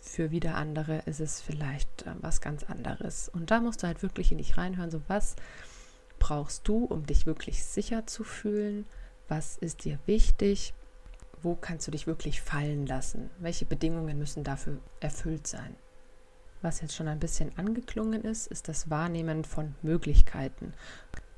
Für 0.06 0.30
wieder 0.30 0.54
andere 0.54 0.98
ist 1.06 1.20
es 1.20 1.40
vielleicht 1.40 2.06
äh, 2.06 2.14
was 2.20 2.40
ganz 2.40 2.64
anderes. 2.64 3.28
Und 3.28 3.50
da 3.50 3.60
musst 3.60 3.82
du 3.82 3.86
halt 3.86 4.02
wirklich 4.02 4.32
in 4.32 4.38
dich 4.38 4.56
reinhören, 4.56 4.90
so 4.90 5.02
was 5.08 5.36
brauchst 6.18 6.66
du, 6.68 6.84
um 6.84 7.06
dich 7.06 7.26
wirklich 7.26 7.64
sicher 7.64 8.06
zu 8.06 8.24
fühlen? 8.24 8.86
Was 9.28 9.58
ist 9.58 9.84
dir 9.84 9.98
wichtig? 10.06 10.72
wo 11.42 11.54
kannst 11.54 11.86
du 11.86 11.90
dich 11.90 12.06
wirklich 12.06 12.40
fallen 12.40 12.86
lassen? 12.86 13.30
Welche 13.38 13.66
Bedingungen 13.66 14.18
müssen 14.18 14.44
dafür 14.44 14.78
erfüllt 15.00 15.46
sein? 15.46 15.76
Was 16.62 16.80
jetzt 16.80 16.94
schon 16.94 17.08
ein 17.08 17.20
bisschen 17.20 17.56
angeklungen 17.56 18.22
ist, 18.22 18.48
ist 18.48 18.68
das 18.68 18.90
Wahrnehmen 18.90 19.44
von 19.44 19.74
Möglichkeiten. 19.82 20.72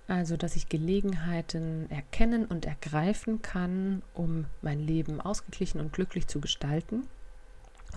Also, 0.07 0.39
dass 0.39 0.57
ich 0.57 0.71
Gelegenheiten 0.71 1.91
erkennen 1.91 2.47
und 2.47 2.65
ergreifen 2.65 3.43
kann, 3.43 4.03
um 4.15 4.47
mein 4.63 4.81
Leben 4.81 5.21
ausgeglichen 5.21 5.81
und 5.81 5.93
glücklich 5.93 6.27
zu 6.27 6.41
gestalten. 6.41 7.07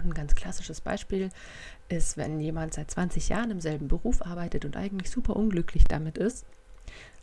Und 0.02 0.12
ein 0.12 0.14
ganz 0.14 0.36
klassisches 0.36 0.82
Beispiel 0.82 1.30
ist, 1.90 2.18
wenn 2.18 2.40
jemand 2.40 2.74
seit 2.74 2.90
20 2.92 3.30
Jahren 3.30 3.52
im 3.52 3.62
selben 3.62 3.88
Beruf 3.88 4.26
arbeitet 4.26 4.66
und 4.66 4.76
eigentlich 4.78 5.10
super 5.10 5.36
unglücklich 5.36 5.84
damit 5.86 6.18
ist, 6.18 6.46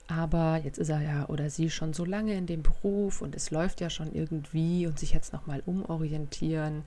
aber 0.08 0.58
jetzt 0.64 0.78
ist 0.78 0.88
er 0.88 1.02
ja 1.02 1.28
oder 1.28 1.50
sie 1.50 1.68
schon 1.68 1.92
so 1.92 2.04
lange 2.04 2.34
in 2.34 2.46
dem 2.46 2.62
Beruf 2.62 3.20
und 3.20 3.36
es 3.36 3.50
läuft 3.50 3.82
ja 3.82 3.90
schon 3.90 4.12
irgendwie 4.12 4.86
und 4.86 4.98
sich 4.98 5.12
jetzt 5.12 5.34
nochmal 5.34 5.62
umorientieren, 5.66 6.84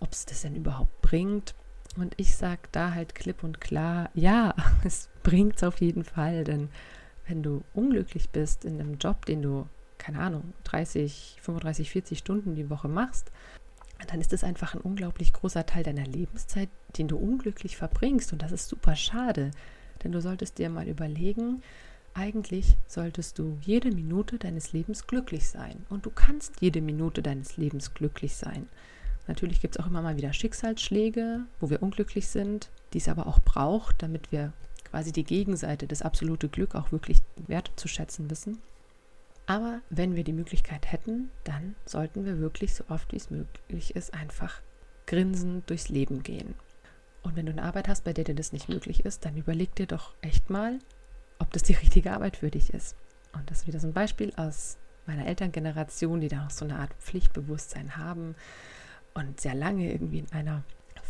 ob 0.00 0.12
es 0.12 0.26
das 0.26 0.42
denn 0.42 0.56
überhaupt 0.56 1.00
bringt. 1.00 1.54
Und 1.96 2.14
ich 2.18 2.34
sage 2.36 2.62
da 2.72 2.92
halt 2.92 3.14
klipp 3.14 3.44
und 3.44 3.60
klar, 3.60 4.10
ja, 4.14 4.54
es 4.84 5.08
bringt 5.22 5.56
es 5.56 5.62
auf 5.62 5.80
jeden 5.80 6.02
Fall, 6.02 6.42
denn 6.42 6.68
wenn 7.28 7.42
du 7.42 7.62
unglücklich 7.72 8.30
bist 8.30 8.64
in 8.64 8.80
einem 8.80 8.98
Job, 8.98 9.26
den 9.26 9.42
du, 9.42 9.66
keine 9.98 10.18
Ahnung, 10.18 10.52
30, 10.64 11.38
35, 11.40 11.90
40 11.90 12.18
Stunden 12.18 12.54
die 12.56 12.68
Woche 12.68 12.88
machst, 12.88 13.30
dann 14.06 14.20
ist 14.20 14.32
es 14.32 14.44
einfach 14.44 14.74
ein 14.74 14.80
unglaublich 14.80 15.32
großer 15.32 15.66
Teil 15.66 15.82
deiner 15.82 16.06
Lebenszeit, 16.06 16.68
den 16.98 17.08
du 17.08 17.16
unglücklich 17.16 17.76
verbringst. 17.76 18.32
Und 18.32 18.42
das 18.42 18.52
ist 18.52 18.68
super 18.68 18.96
schade, 18.96 19.50
denn 20.02 20.12
du 20.12 20.20
solltest 20.20 20.58
dir 20.58 20.70
mal 20.70 20.88
überlegen, 20.88 21.62
eigentlich 22.14 22.76
solltest 22.86 23.38
du 23.38 23.58
jede 23.60 23.90
Minute 23.90 24.38
deines 24.38 24.72
Lebens 24.72 25.06
glücklich 25.06 25.48
sein. 25.48 25.84
Und 25.90 26.06
du 26.06 26.10
kannst 26.10 26.60
jede 26.60 26.80
Minute 26.80 27.22
deines 27.22 27.56
Lebens 27.56 27.92
glücklich 27.92 28.36
sein. 28.36 28.66
Natürlich 29.28 29.60
gibt 29.60 29.76
es 29.76 29.82
auch 29.82 29.88
immer 29.88 30.02
mal 30.02 30.16
wieder 30.16 30.32
Schicksalsschläge, 30.32 31.40
wo 31.60 31.68
wir 31.68 31.82
unglücklich 31.82 32.28
sind, 32.28 32.70
die 32.92 32.98
es 32.98 33.08
aber 33.08 33.26
auch 33.26 33.40
braucht, 33.40 34.02
damit 34.02 34.32
wir 34.32 34.52
quasi 34.90 35.12
die 35.12 35.24
Gegenseite, 35.24 35.86
das 35.86 36.02
absolute 36.02 36.48
Glück 36.48 36.74
auch 36.74 36.92
wirklich 36.92 37.18
wertzuschätzen 37.46 38.30
wissen. 38.30 38.58
Aber 39.46 39.80
wenn 39.90 40.16
wir 40.16 40.24
die 40.24 40.32
Möglichkeit 40.32 40.90
hätten, 40.90 41.30
dann 41.44 41.76
sollten 41.84 42.24
wir 42.24 42.40
wirklich 42.40 42.74
so 42.74 42.84
oft 42.88 43.12
wie 43.12 43.16
es 43.16 43.30
möglich 43.30 43.94
ist 43.94 44.12
einfach 44.12 44.60
grinsend 45.06 45.70
durchs 45.70 45.88
Leben 45.88 46.24
gehen. 46.24 46.54
Und 47.22 47.36
wenn 47.36 47.46
du 47.46 47.52
eine 47.52 47.62
Arbeit 47.62 47.88
hast, 47.88 48.04
bei 48.04 48.12
der 48.12 48.24
dir 48.24 48.34
das 48.34 48.52
nicht 48.52 48.68
möglich 48.68 49.04
ist, 49.04 49.24
dann 49.24 49.36
überleg 49.36 49.74
dir 49.76 49.86
doch 49.86 50.14
echt 50.20 50.50
mal, 50.50 50.78
ob 51.38 51.52
das 51.52 51.62
die 51.62 51.74
richtige 51.74 52.12
Arbeit 52.12 52.38
für 52.38 52.50
dich 52.50 52.72
ist. 52.74 52.96
Und 53.32 53.48
das 53.50 53.60
ist 53.60 53.66
wieder 53.66 53.80
so 53.80 53.86
ein 53.86 53.92
Beispiel 53.92 54.32
aus 54.36 54.78
meiner 55.06 55.26
Elterngeneration, 55.26 56.20
die 56.20 56.28
da 56.28 56.42
noch 56.44 56.50
so 56.50 56.64
eine 56.64 56.78
Art 56.78 56.92
Pflichtbewusstsein 56.94 57.96
haben 57.96 58.34
und 59.14 59.40
sehr 59.40 59.54
lange 59.54 59.92
irgendwie 59.92 60.20
in 60.20 60.32
einer 60.32 60.64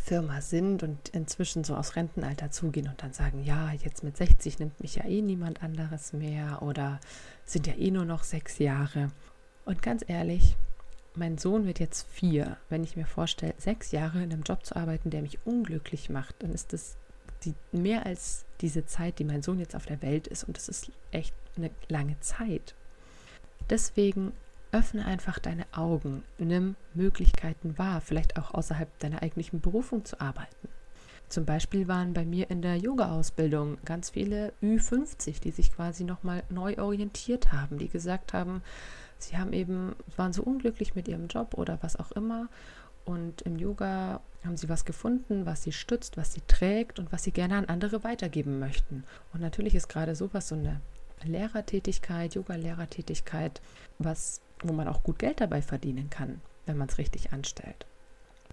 Firma 0.07 0.41
sind 0.41 0.85
und 0.85 1.09
inzwischen 1.09 1.65
so 1.65 1.75
aus 1.75 1.97
Rentenalter 1.97 2.53
zugehen 2.53 2.87
und 2.87 3.03
dann 3.03 3.13
sagen, 3.13 3.43
ja, 3.43 3.73
jetzt 3.73 4.05
mit 4.05 4.17
60 4.17 4.61
nimmt 4.61 4.79
mich 4.81 4.95
ja 4.95 5.05
eh 5.05 5.21
niemand 5.21 5.65
anderes 5.65 6.13
mehr 6.13 6.63
oder 6.63 7.01
sind 7.45 7.67
ja 7.67 7.75
eh 7.75 7.91
nur 7.91 8.05
noch 8.05 8.23
sechs 8.23 8.61
Jahre. 8.61 9.11
Und 9.65 9.83
ganz 9.83 10.05
ehrlich, 10.07 10.57
mein 11.17 11.39
Sohn 11.39 11.67
wird 11.67 11.81
jetzt 11.81 12.07
vier. 12.09 12.57
Wenn 12.69 12.85
ich 12.85 12.97
mir 12.97 13.05
vorstelle, 13.07 13.55
sechs 13.59 13.91
Jahre 13.91 14.23
in 14.23 14.33
einem 14.33 14.45
Job 14.45 14.65
zu 14.65 14.77
arbeiten, 14.77 15.11
der 15.11 15.23
mich 15.23 15.41
unglücklich 15.45 16.09
macht, 16.09 16.37
dann 16.39 16.53
ist 16.53 16.73
das 16.73 16.97
die, 17.45 17.55
mehr 17.73 18.07
als 18.07 18.45
diese 18.61 18.87
Zeit, 18.87 19.19
die 19.19 19.25
mein 19.25 19.43
Sohn 19.43 19.59
jetzt 19.59 19.75
auf 19.75 19.87
der 19.87 20.03
Welt 20.03 20.29
ist. 20.29 20.45
Und 20.45 20.57
das 20.57 20.69
ist 20.69 20.93
echt 21.11 21.35
eine 21.57 21.71
lange 21.89 22.19
Zeit. 22.21 22.77
Deswegen 23.71 24.33
öffne 24.77 25.07
einfach 25.07 25.39
deine 25.39 25.65
Augen, 25.73 26.23
nimm 26.39 26.77
Möglichkeiten 26.93 27.79
wahr, 27.79 28.03
vielleicht 28.03 28.37
auch 28.37 28.53
außerhalb 28.53 28.99
deiner 28.99 29.23
eigentlichen 29.23 29.61
Berufung 29.61 30.05
zu 30.05 30.21
arbeiten. 30.21 30.69
Zum 31.31 31.47
Beispiel 31.47 31.89
waren 31.89 32.13
bei 32.13 32.27
mir 32.27 32.51
in 32.51 32.61
der 32.61 32.77
Yoga-Ausbildung 32.77 33.79
ganz 33.85 34.11
viele 34.11 34.53
Ü50, 34.63 35.41
die 35.41 35.51
sich 35.51 35.73
quasi 35.73 36.05
nochmal 36.05 36.43
neu 36.51 36.77
orientiert 36.79 37.53
haben, 37.53 37.79
die 37.79 37.89
gesagt 37.89 38.35
haben, 38.35 38.63
sie 39.19 39.39
haben 39.39 39.55
eben, 39.55 39.97
waren 40.17 40.35
so 40.35 40.43
unglücklich 40.43 40.95
mit 40.95 41.09
ihrem 41.09 41.27
Job 41.29 41.55
oder 41.55 41.79
was 41.81 41.97
auch 41.97 42.13
immer 42.13 42.49
und 43.07 43.43
im 43.43 43.57
Yoga 43.57 44.21
haben 44.45 44.57
sie 44.57 44.69
was 44.69 44.85
gefunden, 44.85 45.47
was 45.47 45.63
sie 45.63 45.73
stützt, 45.73 46.17
was 46.17 46.35
sie 46.35 46.43
trägt 46.47 46.99
und 46.99 47.13
was 47.13 47.23
sie 47.23 47.33
gerne 47.33 47.57
an 47.57 47.65
andere 47.65 48.05
weitergeben 48.05 48.59
möchten. 48.59 49.05
Und 49.33 49.41
natürlich 49.41 49.75
ist 49.75 49.89
gerade 49.89 50.15
sowas 50.15 50.49
so 50.49 50.55
eine 50.55 50.81
Lehrertätigkeit, 51.25 52.35
Yoga-Lehrertätigkeit, 52.35 53.61
was, 53.99 54.41
wo 54.63 54.73
man 54.73 54.89
auch 54.89 55.03
gut 55.03 55.19
Geld 55.19 55.41
dabei 55.41 55.63
verdienen 55.63 56.11
kann, 56.11 56.41
wenn 56.67 56.77
man 56.77 56.89
es 56.89 56.99
richtig 56.99 57.33
anstellt. 57.33 57.87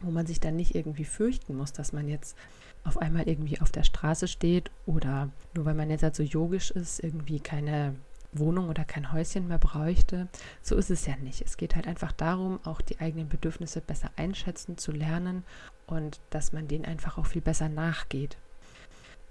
Wo 0.01 0.11
man 0.11 0.25
sich 0.25 0.39
dann 0.39 0.55
nicht 0.55 0.75
irgendwie 0.75 1.05
fürchten 1.05 1.55
muss, 1.55 1.73
dass 1.73 1.93
man 1.93 2.07
jetzt 2.07 2.35
auf 2.83 2.97
einmal 2.97 3.27
irgendwie 3.27 3.61
auf 3.61 3.71
der 3.71 3.83
Straße 3.83 4.27
steht 4.27 4.71
oder 4.85 5.29
nur 5.55 5.65
weil 5.65 5.75
man 5.75 5.89
jetzt 5.89 6.03
halt 6.03 6.15
so 6.15 6.23
yogisch 6.23 6.71
ist, 6.71 7.01
irgendwie 7.01 7.39
keine 7.39 7.95
Wohnung 8.33 8.69
oder 8.69 8.83
kein 8.83 9.11
Häuschen 9.11 9.47
mehr 9.47 9.59
bräuchte. 9.59 10.27
So 10.61 10.75
ist 10.75 10.89
es 10.89 11.05
ja 11.05 11.15
nicht. 11.17 11.41
Es 11.41 11.57
geht 11.57 11.75
halt 11.75 11.87
einfach 11.87 12.11
darum, 12.11 12.59
auch 12.63 12.81
die 12.81 12.99
eigenen 12.99 13.29
Bedürfnisse 13.29 13.81
besser 13.81 14.09
einschätzen 14.15 14.77
zu 14.77 14.91
lernen 14.91 15.43
und 15.87 16.19
dass 16.29 16.51
man 16.51 16.67
denen 16.67 16.85
einfach 16.85 17.17
auch 17.17 17.27
viel 17.27 17.41
besser 17.41 17.69
nachgeht. 17.69 18.37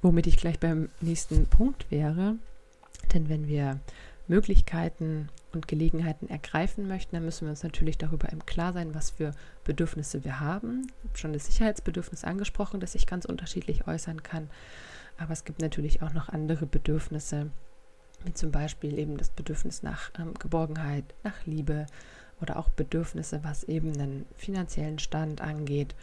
Womit 0.01 0.27
ich 0.27 0.37
gleich 0.37 0.59
beim 0.59 0.89
nächsten 1.01 1.47
Punkt 1.47 1.91
wäre, 1.91 2.37
denn 3.13 3.29
wenn 3.29 3.47
wir 3.47 3.81
Möglichkeiten 4.29 5.29
und 5.53 5.69
Gelegenheiten 5.69 6.29
ergreifen 6.29 6.89
möchten, 6.89 7.17
dann 7.17 7.25
müssen 7.25 7.47
wir 7.47 7.51
uns 7.51 7.63
natürlich 7.63 7.99
darüber 7.99 8.31
im 8.31 8.47
Klaren 8.47 8.75
sein, 8.75 8.95
was 8.95 9.11
für 9.11 9.33
Bedürfnisse 9.65 10.25
wir 10.25 10.41
haben. 10.41 10.87
Ich 11.03 11.09
habe 11.09 11.19
schon 11.19 11.33
das 11.33 11.47
Sicherheitsbedürfnis 11.47 12.25
angesprochen, 12.25 12.81
das 12.81 12.93
sich 12.93 13.07
ganz 13.07 13.25
unterschiedlich 13.25 13.87
äußern 13.87 14.23
kann. 14.23 14.49
Aber 15.19 15.33
es 15.33 15.45
gibt 15.45 15.61
natürlich 15.61 16.03
auch 16.03 16.13
noch 16.13 16.29
andere 16.29 16.67
Bedürfnisse, 16.67 17.51
wie 18.25 18.33
zum 18.33 18.51
Beispiel 18.53 18.99
eben 18.99 19.19
das 19.19 19.31
Bedürfnis 19.31 19.83
nach 19.83 20.11
ähm, 20.19 20.35
Geborgenheit, 20.35 21.05
nach 21.23 21.45
Liebe, 21.45 21.87
oder 22.43 22.59
auch 22.59 22.69
Bedürfnisse, 22.69 23.43
was 23.45 23.65
eben 23.65 23.95
einen 23.95 24.27
finanziellen 24.37 24.99
Stand 24.99 25.41
angeht. 25.41 25.95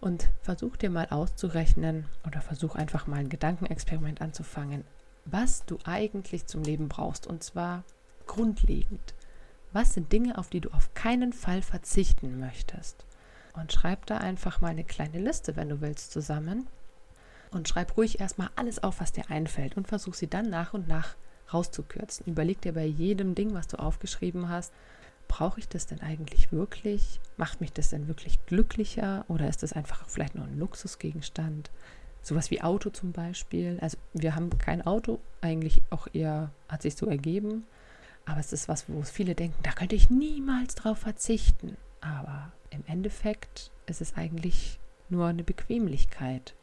Und 0.00 0.28
versuch 0.42 0.76
dir 0.76 0.90
mal 0.90 1.06
auszurechnen 1.10 2.06
oder 2.26 2.40
versuch 2.40 2.74
einfach 2.74 3.06
mal 3.06 3.20
ein 3.20 3.28
Gedankenexperiment 3.28 4.20
anzufangen, 4.20 4.84
was 5.24 5.64
du 5.64 5.78
eigentlich 5.84 6.46
zum 6.46 6.62
Leben 6.62 6.88
brauchst. 6.88 7.26
Und 7.26 7.42
zwar 7.42 7.84
grundlegend. 8.26 9.14
Was 9.72 9.94
sind 9.94 10.12
Dinge, 10.12 10.38
auf 10.38 10.50
die 10.50 10.60
du 10.60 10.70
auf 10.70 10.94
keinen 10.94 11.32
Fall 11.32 11.62
verzichten 11.62 12.38
möchtest? 12.38 13.04
Und 13.54 13.72
schreib 13.72 14.06
da 14.06 14.18
einfach 14.18 14.60
mal 14.60 14.68
eine 14.68 14.84
kleine 14.84 15.18
Liste, 15.18 15.56
wenn 15.56 15.68
du 15.68 15.80
willst, 15.80 16.12
zusammen. 16.12 16.66
Und 17.50 17.68
schreib 17.68 17.96
ruhig 17.96 18.20
erstmal 18.20 18.50
alles 18.56 18.82
auf, 18.82 19.00
was 19.00 19.12
dir 19.12 19.30
einfällt 19.30 19.76
und 19.76 19.88
versuch 19.88 20.14
sie 20.14 20.26
dann 20.26 20.50
nach 20.50 20.74
und 20.74 20.88
nach 20.88 21.16
rauszukürzen. 21.52 22.26
Überleg 22.26 22.60
dir 22.62 22.72
bei 22.72 22.84
jedem 22.84 23.34
Ding, 23.34 23.54
was 23.54 23.68
du 23.68 23.78
aufgeschrieben 23.78 24.48
hast, 24.48 24.72
brauche 25.28 25.60
ich 25.60 25.68
das 25.68 25.86
denn 25.86 26.00
eigentlich 26.00 26.52
wirklich? 26.52 27.20
Macht 27.36 27.60
mich 27.60 27.72
das 27.72 27.90
denn 27.90 28.08
wirklich 28.08 28.44
glücklicher 28.46 29.24
oder 29.28 29.48
ist 29.48 29.62
das 29.62 29.72
einfach 29.72 30.08
vielleicht 30.08 30.34
nur 30.34 30.44
ein 30.44 30.58
Luxusgegenstand? 30.58 31.70
Sowas 32.24 32.50
wie 32.50 32.62
Auto 32.62 32.88
zum 32.88 33.12
Beispiel. 33.12 33.78
Also 33.82 33.98
wir 34.14 34.34
haben 34.34 34.56
kein 34.58 34.84
Auto, 34.84 35.20
eigentlich 35.42 35.82
auch 35.90 36.08
eher 36.14 36.50
hat 36.70 36.80
sich 36.80 36.96
so 36.96 37.06
ergeben. 37.06 37.66
Aber 38.24 38.40
es 38.40 38.54
ist 38.54 38.66
was, 38.66 38.88
wo 38.88 39.02
viele 39.02 39.34
denken, 39.34 39.62
da 39.62 39.72
könnte 39.72 39.94
ich 39.94 40.08
niemals 40.08 40.74
drauf 40.74 40.98
verzichten. 40.98 41.76
Aber 42.00 42.50
im 42.70 42.82
Endeffekt 42.86 43.70
ist 43.86 44.00
es 44.00 44.16
eigentlich 44.16 44.80
nur 45.10 45.26
eine 45.26 45.44
Bequemlichkeit. 45.44 46.54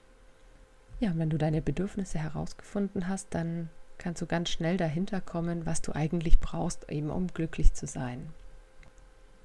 Ja, 1.00 1.12
und 1.12 1.20
wenn 1.20 1.30
du 1.30 1.38
deine 1.38 1.62
Bedürfnisse 1.62 2.18
herausgefunden 2.18 3.08
hast, 3.08 3.28
dann 3.36 3.70
kannst 4.00 4.20
du 4.24 4.26
ganz 4.26 4.50
schnell 4.50 4.78
dahinter 4.78 5.22
kommen, 5.22 5.68
was 5.68 5.84
du 5.84 5.94
eigentlich 5.94 6.40
brauchst, 6.40 6.90
eben 6.90 7.12
um 7.12 7.28
glücklich 7.28 7.74
zu 7.74 7.86
sein. 7.86 8.30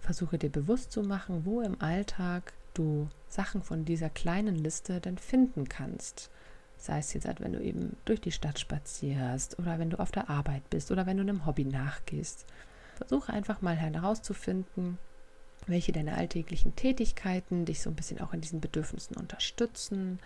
Versuche 0.01 0.39
dir 0.39 0.51
bewusst 0.51 0.93
zu 0.93 1.03
machen, 1.03 1.45
wo 1.45 1.61
im 1.61 1.79
Alltag 1.83 2.55
du 2.79 3.09
Sachen 3.29 3.63
von 3.63 3.85
dieser 3.85 4.11
kleinen 4.11 4.55
Liste 4.55 5.01
denn 5.01 5.19
finden 5.19 5.69
kannst. 5.69 6.31
Sei 6.79 6.99
es 6.99 7.13
jetzt, 7.15 7.27
wenn 7.41 7.53
du 7.53 7.63
eben 7.63 7.97
durch 8.05 8.21
die 8.21 8.33
Stadt 8.33 8.59
spazierst 8.59 9.59
oder 9.59 9.79
wenn 9.79 9.91
du 9.91 9.99
auf 9.99 10.11
der 10.11 10.29
Arbeit 10.29 10.69
bist 10.71 10.91
oder 10.91 11.07
wenn 11.07 11.17
du 11.17 11.23
einem 11.23 11.47
Hobby 11.47 11.65
nachgehst. 11.65 12.45
Versuche 12.97 13.33
einfach 13.33 13.63
mal 13.63 13.77
herauszufinden, 13.77 14.99
welche 15.67 15.93
deine 15.93 16.17
alltäglichen 16.17 16.77
Tätigkeiten 16.77 17.65
dich 17.65 17.83
so 17.83 17.91
ein 17.91 17.97
bisschen 17.97 18.21
auch 18.21 18.33
in 18.33 18.41
diesen 18.41 18.61
Bedürfnissen 18.61 19.17
unterstützen 19.17 20.19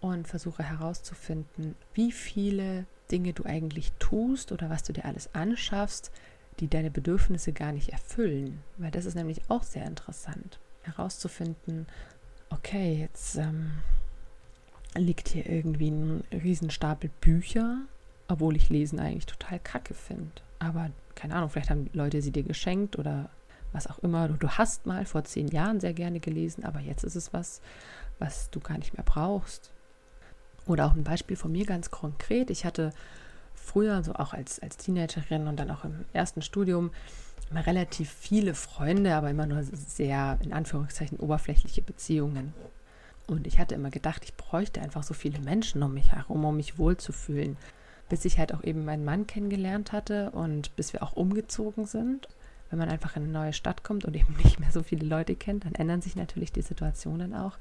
und 0.00 0.26
versuche 0.26 0.62
herauszufinden, 0.62 1.76
wie 1.94 2.12
viele 2.12 2.86
Dinge 3.10 3.32
du 3.32 3.44
eigentlich 3.44 3.92
tust 3.98 4.52
oder 4.52 4.70
was 4.70 4.82
du 4.82 4.92
dir 4.92 5.04
alles 5.04 5.34
anschaffst, 5.34 6.10
die 6.60 6.68
deine 6.68 6.90
Bedürfnisse 6.90 7.52
gar 7.52 7.72
nicht 7.72 7.90
erfüllen. 7.90 8.62
Weil 8.78 8.90
das 8.90 9.04
ist 9.04 9.14
nämlich 9.14 9.42
auch 9.48 9.62
sehr 9.62 9.84
interessant, 9.84 10.58
herauszufinden, 10.96 11.86
okay, 12.50 12.98
jetzt 13.00 13.36
ähm, 13.36 13.72
liegt 14.94 15.28
hier 15.28 15.46
irgendwie 15.46 15.90
ein 15.90 16.24
Riesenstapel 16.32 17.10
Bücher, 17.20 17.78
obwohl 18.28 18.56
ich 18.56 18.68
Lesen 18.68 19.00
eigentlich 19.00 19.26
total 19.26 19.58
kacke 19.58 19.94
finde. 19.94 20.30
Aber 20.58 20.90
keine 21.14 21.34
Ahnung, 21.34 21.50
vielleicht 21.50 21.70
haben 21.70 21.88
Leute 21.92 22.22
sie 22.22 22.32
dir 22.32 22.42
geschenkt 22.42 22.98
oder 22.98 23.30
was 23.72 23.86
auch 23.86 23.98
immer. 24.00 24.28
Du, 24.28 24.34
du 24.34 24.48
hast 24.48 24.86
mal 24.86 25.04
vor 25.04 25.24
zehn 25.24 25.48
Jahren 25.48 25.80
sehr 25.80 25.92
gerne 25.92 26.20
gelesen, 26.20 26.64
aber 26.64 26.80
jetzt 26.80 27.04
ist 27.04 27.16
es 27.16 27.32
was, 27.32 27.60
was 28.18 28.50
du 28.50 28.60
gar 28.60 28.78
nicht 28.78 28.94
mehr 28.94 29.04
brauchst. 29.04 29.72
Oder 30.66 30.86
auch 30.86 30.94
ein 30.94 31.04
Beispiel 31.04 31.36
von 31.36 31.52
mir 31.52 31.64
ganz 31.64 31.90
konkret. 31.90 32.50
Ich 32.50 32.64
hatte 32.64 32.92
früher, 33.54 34.02
so 34.02 34.14
auch 34.14 34.32
als, 34.32 34.60
als 34.60 34.76
Teenagerin 34.76 35.46
und 35.46 35.56
dann 35.58 35.70
auch 35.70 35.84
im 35.84 36.04
ersten 36.12 36.42
Studium, 36.42 36.90
immer 37.50 37.66
relativ 37.66 38.10
viele 38.10 38.54
Freunde, 38.54 39.14
aber 39.14 39.30
immer 39.30 39.46
nur 39.46 39.62
sehr, 39.62 40.38
in 40.42 40.52
Anführungszeichen, 40.52 41.18
oberflächliche 41.18 41.82
Beziehungen. 41.82 42.52
Und 43.26 43.46
ich 43.46 43.58
hatte 43.58 43.74
immer 43.74 43.90
gedacht, 43.90 44.24
ich 44.24 44.34
bräuchte 44.34 44.80
einfach 44.80 45.02
so 45.02 45.14
viele 45.14 45.38
Menschen 45.38 45.82
um 45.82 45.94
mich 45.94 46.12
herum, 46.12 46.44
um 46.44 46.56
mich 46.56 46.78
wohlzufühlen. 46.78 47.56
Bis 48.08 48.24
ich 48.24 48.38
halt 48.38 48.52
auch 48.52 48.64
eben 48.64 48.84
meinen 48.84 49.04
Mann 49.04 49.28
kennengelernt 49.28 49.92
hatte 49.92 50.30
und 50.32 50.74
bis 50.74 50.92
wir 50.92 51.02
auch 51.02 51.12
umgezogen 51.12 51.86
sind. 51.86 52.28
Wenn 52.70 52.80
man 52.80 52.88
einfach 52.88 53.16
in 53.16 53.24
eine 53.24 53.32
neue 53.32 53.52
Stadt 53.52 53.84
kommt 53.84 54.04
und 54.04 54.16
eben 54.16 54.36
nicht 54.44 54.58
mehr 54.58 54.72
so 54.72 54.82
viele 54.82 55.06
Leute 55.06 55.36
kennt, 55.36 55.64
dann 55.64 55.74
ändern 55.74 56.02
sich 56.02 56.16
natürlich 56.16 56.52
die 56.52 56.62
Situationen 56.62 57.34
auch. 57.34 57.56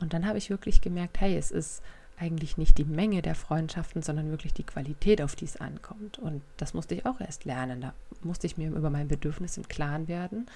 Und 0.00 0.12
dann 0.12 0.26
habe 0.26 0.38
ich 0.38 0.50
wirklich 0.50 0.80
gemerkt, 0.80 1.20
hey, 1.20 1.36
es 1.36 1.50
ist 1.50 1.82
eigentlich 2.20 2.56
nicht 2.56 2.78
die 2.78 2.84
Menge 2.84 3.22
der 3.22 3.34
Freundschaften, 3.34 4.02
sondern 4.02 4.30
wirklich 4.30 4.52
die 4.52 4.64
Qualität, 4.64 5.22
auf 5.22 5.36
die 5.36 5.44
es 5.44 5.56
ankommt. 5.56 6.18
Und 6.18 6.42
das 6.56 6.74
musste 6.74 6.94
ich 6.94 7.06
auch 7.06 7.20
erst 7.20 7.44
lernen. 7.44 7.80
Da 7.80 7.94
musste 8.22 8.46
ich 8.46 8.56
mir 8.56 8.70
über 8.70 8.90
mein 8.90 9.08
Bedürfnis 9.08 9.56
im 9.56 9.68
Klaren 9.68 10.08
werden, 10.08 10.46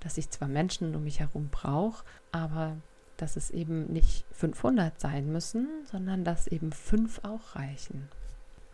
dass 0.00 0.18
ich 0.18 0.30
zwar 0.30 0.48
Menschen 0.48 0.94
um 0.94 1.04
mich 1.04 1.20
herum 1.20 1.48
brauche, 1.50 2.04
aber 2.32 2.76
dass 3.16 3.36
es 3.36 3.50
eben 3.50 3.92
nicht 3.92 4.24
500 4.32 5.00
sein 5.00 5.30
müssen, 5.30 5.68
sondern 5.90 6.24
dass 6.24 6.48
eben 6.48 6.72
fünf 6.72 7.20
auch 7.24 7.54
reichen. 7.54 8.08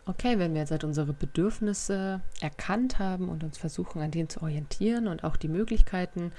Okay, 0.05 0.39
wenn 0.39 0.53
wir 0.53 0.61
jetzt 0.61 0.71
halt 0.71 0.83
unsere 0.83 1.13
Bedürfnisse 1.13 2.21
erkannt 2.41 2.97
haben 2.97 3.29
und 3.29 3.43
uns 3.43 3.59
versuchen, 3.59 4.01
an 4.01 4.09
denen 4.09 4.29
zu 4.29 4.41
orientieren 4.41 5.07
und 5.07 5.23
auch 5.23 5.35
die 5.35 5.49
Möglichkeiten 5.49 6.31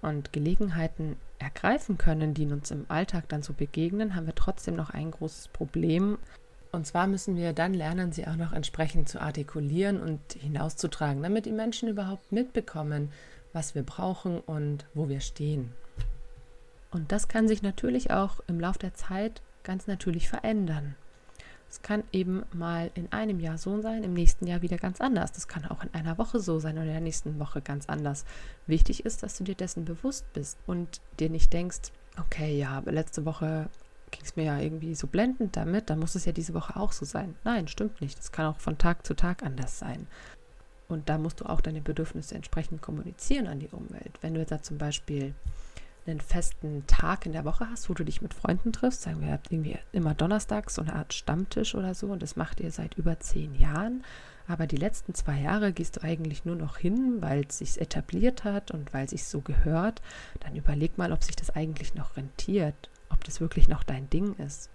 und 0.00 0.32
Gelegenheiten 0.32 1.16
ergreifen 1.42 1.98
können, 1.98 2.34
die 2.34 2.46
uns 2.46 2.70
im 2.70 2.86
Alltag 2.88 3.28
dann 3.28 3.42
so 3.42 3.52
begegnen, 3.52 4.14
haben 4.14 4.26
wir 4.26 4.34
trotzdem 4.34 4.76
noch 4.76 4.90
ein 4.90 5.10
großes 5.10 5.48
Problem. 5.48 6.18
Und 6.70 6.86
zwar 6.86 7.06
müssen 7.06 7.36
wir 7.36 7.52
dann 7.52 7.74
lernen, 7.74 8.12
sie 8.12 8.26
auch 8.26 8.36
noch 8.36 8.52
entsprechend 8.52 9.08
zu 9.08 9.20
artikulieren 9.20 10.00
und 10.00 10.20
hinauszutragen, 10.32 11.22
damit 11.22 11.44
die 11.44 11.52
Menschen 11.52 11.88
überhaupt 11.88 12.32
mitbekommen, 12.32 13.10
was 13.52 13.74
wir 13.74 13.82
brauchen 13.82 14.40
und 14.40 14.86
wo 14.94 15.08
wir 15.08 15.20
stehen. 15.20 15.72
Und 16.90 17.12
das 17.12 17.28
kann 17.28 17.48
sich 17.48 17.62
natürlich 17.62 18.10
auch 18.10 18.40
im 18.46 18.60
Laufe 18.60 18.78
der 18.78 18.94
Zeit 18.94 19.42
ganz 19.62 19.86
natürlich 19.86 20.28
verändern. 20.28 20.94
Es 21.72 21.80
kann 21.80 22.04
eben 22.12 22.42
mal 22.52 22.90
in 22.92 23.10
einem 23.12 23.40
Jahr 23.40 23.56
so 23.56 23.80
sein, 23.80 24.04
im 24.04 24.12
nächsten 24.12 24.46
Jahr 24.46 24.60
wieder 24.60 24.76
ganz 24.76 25.00
anders. 25.00 25.32
Das 25.32 25.48
kann 25.48 25.64
auch 25.64 25.82
in 25.82 25.88
einer 25.94 26.18
Woche 26.18 26.38
so 26.38 26.60
sein 26.60 26.74
oder 26.74 26.84
in 26.84 26.92
der 26.92 27.00
nächsten 27.00 27.38
Woche 27.38 27.62
ganz 27.62 27.88
anders. 27.88 28.26
Wichtig 28.66 29.06
ist, 29.06 29.22
dass 29.22 29.38
du 29.38 29.44
dir 29.44 29.54
dessen 29.54 29.86
bewusst 29.86 30.30
bist 30.34 30.58
und 30.66 31.00
dir 31.18 31.30
nicht 31.30 31.50
denkst, 31.50 31.90
okay, 32.20 32.58
ja, 32.58 32.82
letzte 32.84 33.24
Woche 33.24 33.70
ging 34.10 34.20
es 34.22 34.36
mir 34.36 34.44
ja 34.44 34.58
irgendwie 34.60 34.94
so 34.94 35.06
blendend 35.06 35.56
damit, 35.56 35.88
dann 35.88 35.98
muss 35.98 36.14
es 36.14 36.26
ja 36.26 36.32
diese 36.32 36.52
Woche 36.52 36.76
auch 36.76 36.92
so 36.92 37.06
sein. 37.06 37.36
Nein, 37.42 37.66
stimmt 37.68 38.02
nicht. 38.02 38.18
Das 38.18 38.32
kann 38.32 38.44
auch 38.44 38.60
von 38.60 38.76
Tag 38.76 39.06
zu 39.06 39.14
Tag 39.14 39.42
anders 39.42 39.78
sein. 39.78 40.06
Und 40.88 41.08
da 41.08 41.16
musst 41.16 41.40
du 41.40 41.46
auch 41.46 41.62
deine 41.62 41.80
Bedürfnisse 41.80 42.34
entsprechend 42.34 42.82
kommunizieren 42.82 43.46
an 43.46 43.60
die 43.60 43.68
Umwelt. 43.68 44.18
Wenn 44.20 44.34
du 44.34 44.40
jetzt 44.40 44.52
da 44.52 44.60
zum 44.60 44.76
Beispiel 44.76 45.32
einen 46.06 46.20
festen 46.20 46.84
Tag 46.86 47.26
in 47.26 47.32
der 47.32 47.44
Woche 47.44 47.68
hast, 47.70 47.88
wo 47.88 47.94
du 47.94 48.04
dich 48.04 48.22
mit 48.22 48.34
Freunden 48.34 48.72
triffst, 48.72 49.02
sagen 49.02 49.20
wir, 49.20 49.32
habt 49.32 49.52
irgendwie 49.52 49.78
immer 49.92 50.14
donnerstags 50.14 50.74
so 50.74 50.82
eine 50.82 50.94
Art 50.94 51.14
Stammtisch 51.14 51.74
oder 51.74 51.94
so 51.94 52.08
und 52.08 52.22
das 52.22 52.36
macht 52.36 52.60
ihr 52.60 52.70
seit 52.70 52.94
über 52.94 53.20
zehn 53.20 53.54
Jahren, 53.54 54.02
aber 54.48 54.66
die 54.66 54.76
letzten 54.76 55.14
zwei 55.14 55.40
Jahre 55.40 55.72
gehst 55.72 55.96
du 55.96 56.02
eigentlich 56.02 56.44
nur 56.44 56.56
noch 56.56 56.76
hin, 56.76 57.18
weil 57.20 57.44
es 57.48 57.58
sich 57.58 57.80
etabliert 57.80 58.44
hat 58.44 58.70
und 58.72 58.92
weil 58.92 59.04
es 59.04 59.10
sich 59.10 59.24
so 59.24 59.40
gehört, 59.40 60.02
dann 60.40 60.56
überleg 60.56 60.98
mal, 60.98 61.12
ob 61.12 61.22
sich 61.22 61.36
das 61.36 61.50
eigentlich 61.50 61.94
noch 61.94 62.16
rentiert, 62.16 62.90
ob 63.08 63.22
das 63.24 63.40
wirklich 63.40 63.68
noch 63.68 63.84
dein 63.84 64.10
Ding 64.10 64.34
ist. 64.34 64.70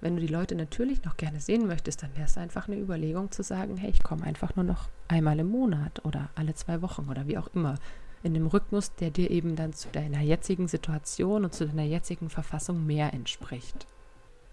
Wenn 0.00 0.16
du 0.16 0.20
die 0.20 0.32
Leute 0.32 0.56
natürlich 0.56 1.04
noch 1.04 1.16
gerne 1.16 1.38
sehen 1.38 1.68
möchtest, 1.68 2.02
dann 2.02 2.14
wäre 2.16 2.26
es 2.26 2.36
einfach 2.36 2.66
eine 2.66 2.76
Überlegung 2.76 3.30
zu 3.30 3.44
sagen, 3.44 3.76
hey, 3.76 3.90
ich 3.90 4.02
komme 4.02 4.24
einfach 4.24 4.56
nur 4.56 4.64
noch 4.64 4.88
einmal 5.06 5.38
im 5.38 5.46
Monat 5.46 6.04
oder 6.04 6.28
alle 6.34 6.54
zwei 6.54 6.82
Wochen 6.82 7.08
oder 7.08 7.28
wie 7.28 7.38
auch 7.38 7.46
immer 7.54 7.76
in 8.22 8.34
dem 8.34 8.46
Rhythmus, 8.46 8.94
der 8.94 9.10
dir 9.10 9.30
eben 9.30 9.56
dann 9.56 9.72
zu 9.72 9.88
deiner 9.88 10.20
jetzigen 10.20 10.68
Situation 10.68 11.44
und 11.44 11.54
zu 11.54 11.66
deiner 11.66 11.82
jetzigen 11.82 12.30
Verfassung 12.30 12.86
mehr 12.86 13.12
entspricht. 13.12 13.86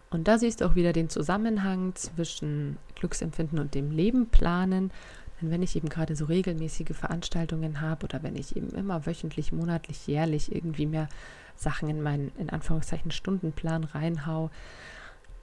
Und 0.10 0.27
da 0.27 0.39
siehst 0.39 0.62
du 0.62 0.65
auch 0.65 0.75
wieder 0.75 0.91
den 0.93 1.10
Zusammenhang 1.10 1.93
zwischen 1.95 2.77
Glücksempfinden 2.95 3.60
und 3.60 3.75
dem 3.75 3.91
Leben 3.91 4.29
planen. 4.29 4.91
Denn 5.39 5.51
wenn 5.51 5.62
ich 5.62 5.75
eben 5.75 5.88
gerade 5.88 6.15
so 6.15 6.25
regelmäßige 6.25 6.95
Veranstaltungen 6.95 7.79
habe 7.79 8.05
oder 8.05 8.23
wenn 8.23 8.36
ich 8.36 8.55
eben 8.55 8.69
immer 8.69 9.05
wöchentlich, 9.05 9.51
monatlich, 9.51 10.08
jährlich 10.08 10.53
irgendwie 10.53 10.88
mehr 10.88 11.08
Sachen 11.55 11.89
in 11.89 12.01
meinen, 12.01 12.32
in 12.38 12.49
Anführungszeichen, 12.49 13.12
Stundenplan 13.12 13.84
reinhau, 13.84 14.49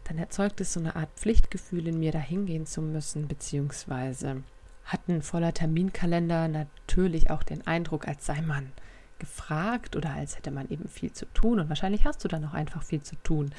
dann 0.05 0.19
erzeugt 0.19 0.61
es 0.61 0.73
so 0.73 0.81
eine 0.81 0.97
Art 0.97 1.11
Pflichtgefühl 1.17 1.89
in 1.89 1.99
mir, 1.99 2.13
da 2.13 2.19
hingehen 2.19 2.67
zu 2.67 2.83
müssen, 2.83 3.29
beziehungsweise 3.29 4.43
hat 4.87 5.09
ein 5.09 5.23
voller 5.23 5.53
Terminkalender 5.53 6.49
natürlich 6.49 7.31
auch 7.31 7.43
den 7.43 7.67
Eindruck, 7.67 8.09
als 8.09 8.25
sei 8.25 8.41
man 8.41 8.73
gefragt 9.19 9.97
oder 9.97 10.11
als 10.11 10.37
hätte 10.37 10.51
man 10.51 10.69
eben 10.69 10.89
viel 10.89 11.13
zu 11.13 11.27
tun. 11.27 11.61
Und 11.61 11.69
wahrscheinlich 11.69 12.05
hast 12.05 12.25
du 12.25 12.29
dann 12.29 12.45
auch 12.45 12.55
einfach 12.55 12.83
viel 12.83 13.03
zu 13.03 13.17
tun. 13.17 13.51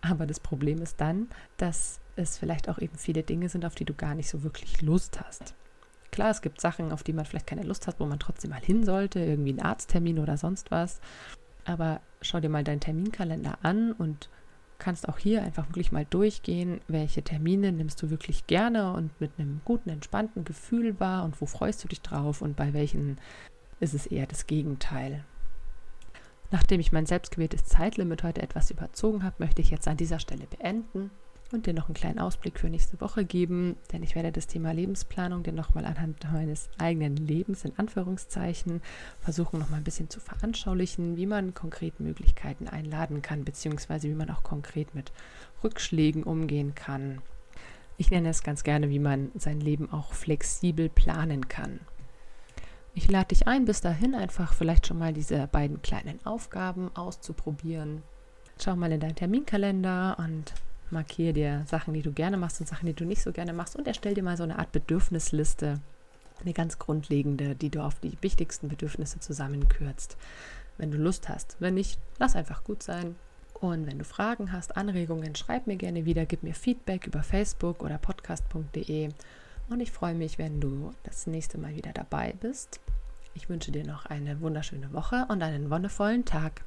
Aber 0.00 0.26
das 0.26 0.40
Problem 0.40 0.80
ist 0.82 1.00
dann, 1.00 1.28
dass 1.56 2.00
es 2.16 2.38
vielleicht 2.38 2.68
auch 2.68 2.78
eben 2.78 2.96
viele 2.96 3.22
Dinge 3.22 3.48
sind, 3.48 3.64
auf 3.64 3.74
die 3.74 3.84
du 3.84 3.94
gar 3.94 4.14
nicht 4.14 4.28
so 4.28 4.42
wirklich 4.42 4.82
Lust 4.82 5.20
hast. 5.20 5.54
Klar, 6.10 6.30
es 6.30 6.42
gibt 6.42 6.60
Sachen, 6.60 6.92
auf 6.92 7.02
die 7.02 7.12
man 7.12 7.24
vielleicht 7.24 7.46
keine 7.46 7.62
Lust 7.62 7.86
hat, 7.86 8.00
wo 8.00 8.06
man 8.06 8.18
trotzdem 8.18 8.50
mal 8.50 8.60
hin 8.60 8.84
sollte, 8.84 9.20
irgendwie 9.20 9.52
ein 9.52 9.62
Arzttermin 9.62 10.18
oder 10.18 10.36
sonst 10.36 10.70
was. 10.70 11.00
Aber 11.64 12.00
schau 12.22 12.40
dir 12.40 12.48
mal 12.48 12.64
deinen 12.64 12.80
Terminkalender 12.80 13.58
an 13.62 13.92
und 13.92 14.28
kannst 14.78 15.08
auch 15.08 15.18
hier 15.18 15.42
einfach 15.42 15.68
wirklich 15.68 15.92
mal 15.92 16.04
durchgehen, 16.04 16.80
welche 16.88 17.22
Termine 17.22 17.72
nimmst 17.72 18.00
du 18.00 18.10
wirklich 18.10 18.46
gerne 18.46 18.92
und 18.92 19.20
mit 19.20 19.32
einem 19.38 19.60
guten, 19.64 19.90
entspannten 19.90 20.44
Gefühl 20.44 20.98
wahr 21.00 21.24
und 21.24 21.40
wo 21.40 21.46
freust 21.46 21.82
du 21.82 21.88
dich 21.88 22.00
drauf 22.00 22.42
und 22.42 22.56
bei 22.56 22.72
welchen 22.72 23.18
ist 23.80 23.94
es 23.94 24.06
eher 24.06 24.26
das 24.26 24.46
Gegenteil. 24.46 25.24
Nachdem 26.50 26.80
ich 26.80 26.92
mein 26.92 27.06
selbstgewähltes 27.06 27.64
Zeitlimit 27.64 28.22
heute 28.22 28.40
etwas 28.40 28.70
überzogen 28.70 29.22
habe, 29.22 29.36
möchte 29.38 29.60
ich 29.60 29.70
jetzt 29.70 29.86
an 29.86 29.96
dieser 29.96 30.18
Stelle 30.18 30.46
beenden 30.46 31.10
und 31.52 31.66
dir 31.66 31.72
noch 31.72 31.86
einen 31.88 31.94
kleinen 31.94 32.18
Ausblick 32.18 32.58
für 32.58 32.68
nächste 32.68 33.00
Woche 33.00 33.24
geben, 33.24 33.76
denn 33.92 34.02
ich 34.02 34.14
werde 34.14 34.32
das 34.32 34.46
Thema 34.46 34.72
Lebensplanung 34.72 35.42
dir 35.42 35.52
nochmal 35.52 35.84
anhand 35.84 36.24
meines 36.30 36.68
eigenen 36.78 37.16
Lebens 37.16 37.64
in 37.64 37.72
Anführungszeichen 37.78 38.82
versuchen, 39.20 39.58
nochmal 39.58 39.80
ein 39.80 39.84
bisschen 39.84 40.10
zu 40.10 40.20
veranschaulichen, 40.20 41.16
wie 41.16 41.26
man 41.26 41.54
konkret 41.54 42.00
Möglichkeiten 42.00 42.68
einladen 42.68 43.22
kann, 43.22 43.44
beziehungsweise 43.44 44.08
wie 44.08 44.14
man 44.14 44.30
auch 44.30 44.42
konkret 44.42 44.94
mit 44.94 45.12
Rückschlägen 45.64 46.22
umgehen 46.22 46.74
kann. 46.74 47.22
Ich 47.96 48.10
nenne 48.10 48.28
es 48.28 48.42
ganz 48.42 48.62
gerne, 48.62 48.90
wie 48.90 49.00
man 49.00 49.32
sein 49.34 49.60
Leben 49.60 49.90
auch 49.90 50.12
flexibel 50.12 50.88
planen 50.88 51.48
kann. 51.48 51.80
Ich 52.94 53.10
lade 53.10 53.28
dich 53.28 53.46
ein, 53.46 53.64
bis 53.64 53.80
dahin 53.80 54.14
einfach 54.14 54.52
vielleicht 54.52 54.86
schon 54.86 54.98
mal 54.98 55.12
diese 55.12 55.46
beiden 55.46 55.82
kleinen 55.82 56.24
Aufgaben 56.26 56.94
auszuprobieren. 56.94 58.02
Schau 58.60 58.76
mal 58.76 58.92
in 58.92 59.00
deinen 59.00 59.14
Terminkalender 59.14 60.16
und 60.18 60.52
markiere 60.90 61.32
dir 61.32 61.64
Sachen, 61.66 61.94
die 61.94 62.02
du 62.02 62.12
gerne 62.12 62.36
machst 62.36 62.60
und 62.60 62.66
Sachen, 62.66 62.86
die 62.86 62.94
du 62.94 63.04
nicht 63.04 63.22
so 63.22 63.32
gerne 63.32 63.52
machst 63.52 63.76
und 63.76 63.86
erstell 63.86 64.14
dir 64.14 64.22
mal 64.22 64.36
so 64.36 64.42
eine 64.42 64.58
Art 64.58 64.72
Bedürfnisliste, 64.72 65.80
eine 66.40 66.52
ganz 66.52 66.78
grundlegende, 66.78 67.54
die 67.54 67.70
du 67.70 67.82
auf 67.82 68.00
die 68.00 68.16
wichtigsten 68.20 68.68
Bedürfnisse 68.68 69.20
zusammenkürzt, 69.20 70.16
wenn 70.76 70.90
du 70.90 70.98
Lust 70.98 71.28
hast. 71.28 71.56
Wenn 71.58 71.74
nicht, 71.74 71.98
lass 72.18 72.36
einfach 72.36 72.64
gut 72.64 72.82
sein. 72.82 73.16
Und 73.54 73.86
wenn 73.86 73.98
du 73.98 74.04
Fragen 74.04 74.52
hast, 74.52 74.76
Anregungen, 74.76 75.34
schreib 75.34 75.66
mir 75.66 75.76
gerne 75.76 76.04
wieder, 76.04 76.26
gib 76.26 76.44
mir 76.44 76.54
Feedback 76.54 77.06
über 77.06 77.22
Facebook 77.22 77.82
oder 77.82 77.98
podcast.de. 77.98 79.08
Und 79.68 79.80
ich 79.80 79.90
freue 79.90 80.14
mich, 80.14 80.38
wenn 80.38 80.60
du 80.60 80.92
das 81.02 81.26
nächste 81.26 81.58
Mal 81.58 81.74
wieder 81.74 81.92
dabei 81.92 82.34
bist. 82.40 82.80
Ich 83.34 83.48
wünsche 83.48 83.72
dir 83.72 83.84
noch 83.84 84.06
eine 84.06 84.40
wunderschöne 84.40 84.92
Woche 84.92 85.26
und 85.28 85.42
einen 85.42 85.70
wundervollen 85.70 86.24
Tag. 86.24 86.62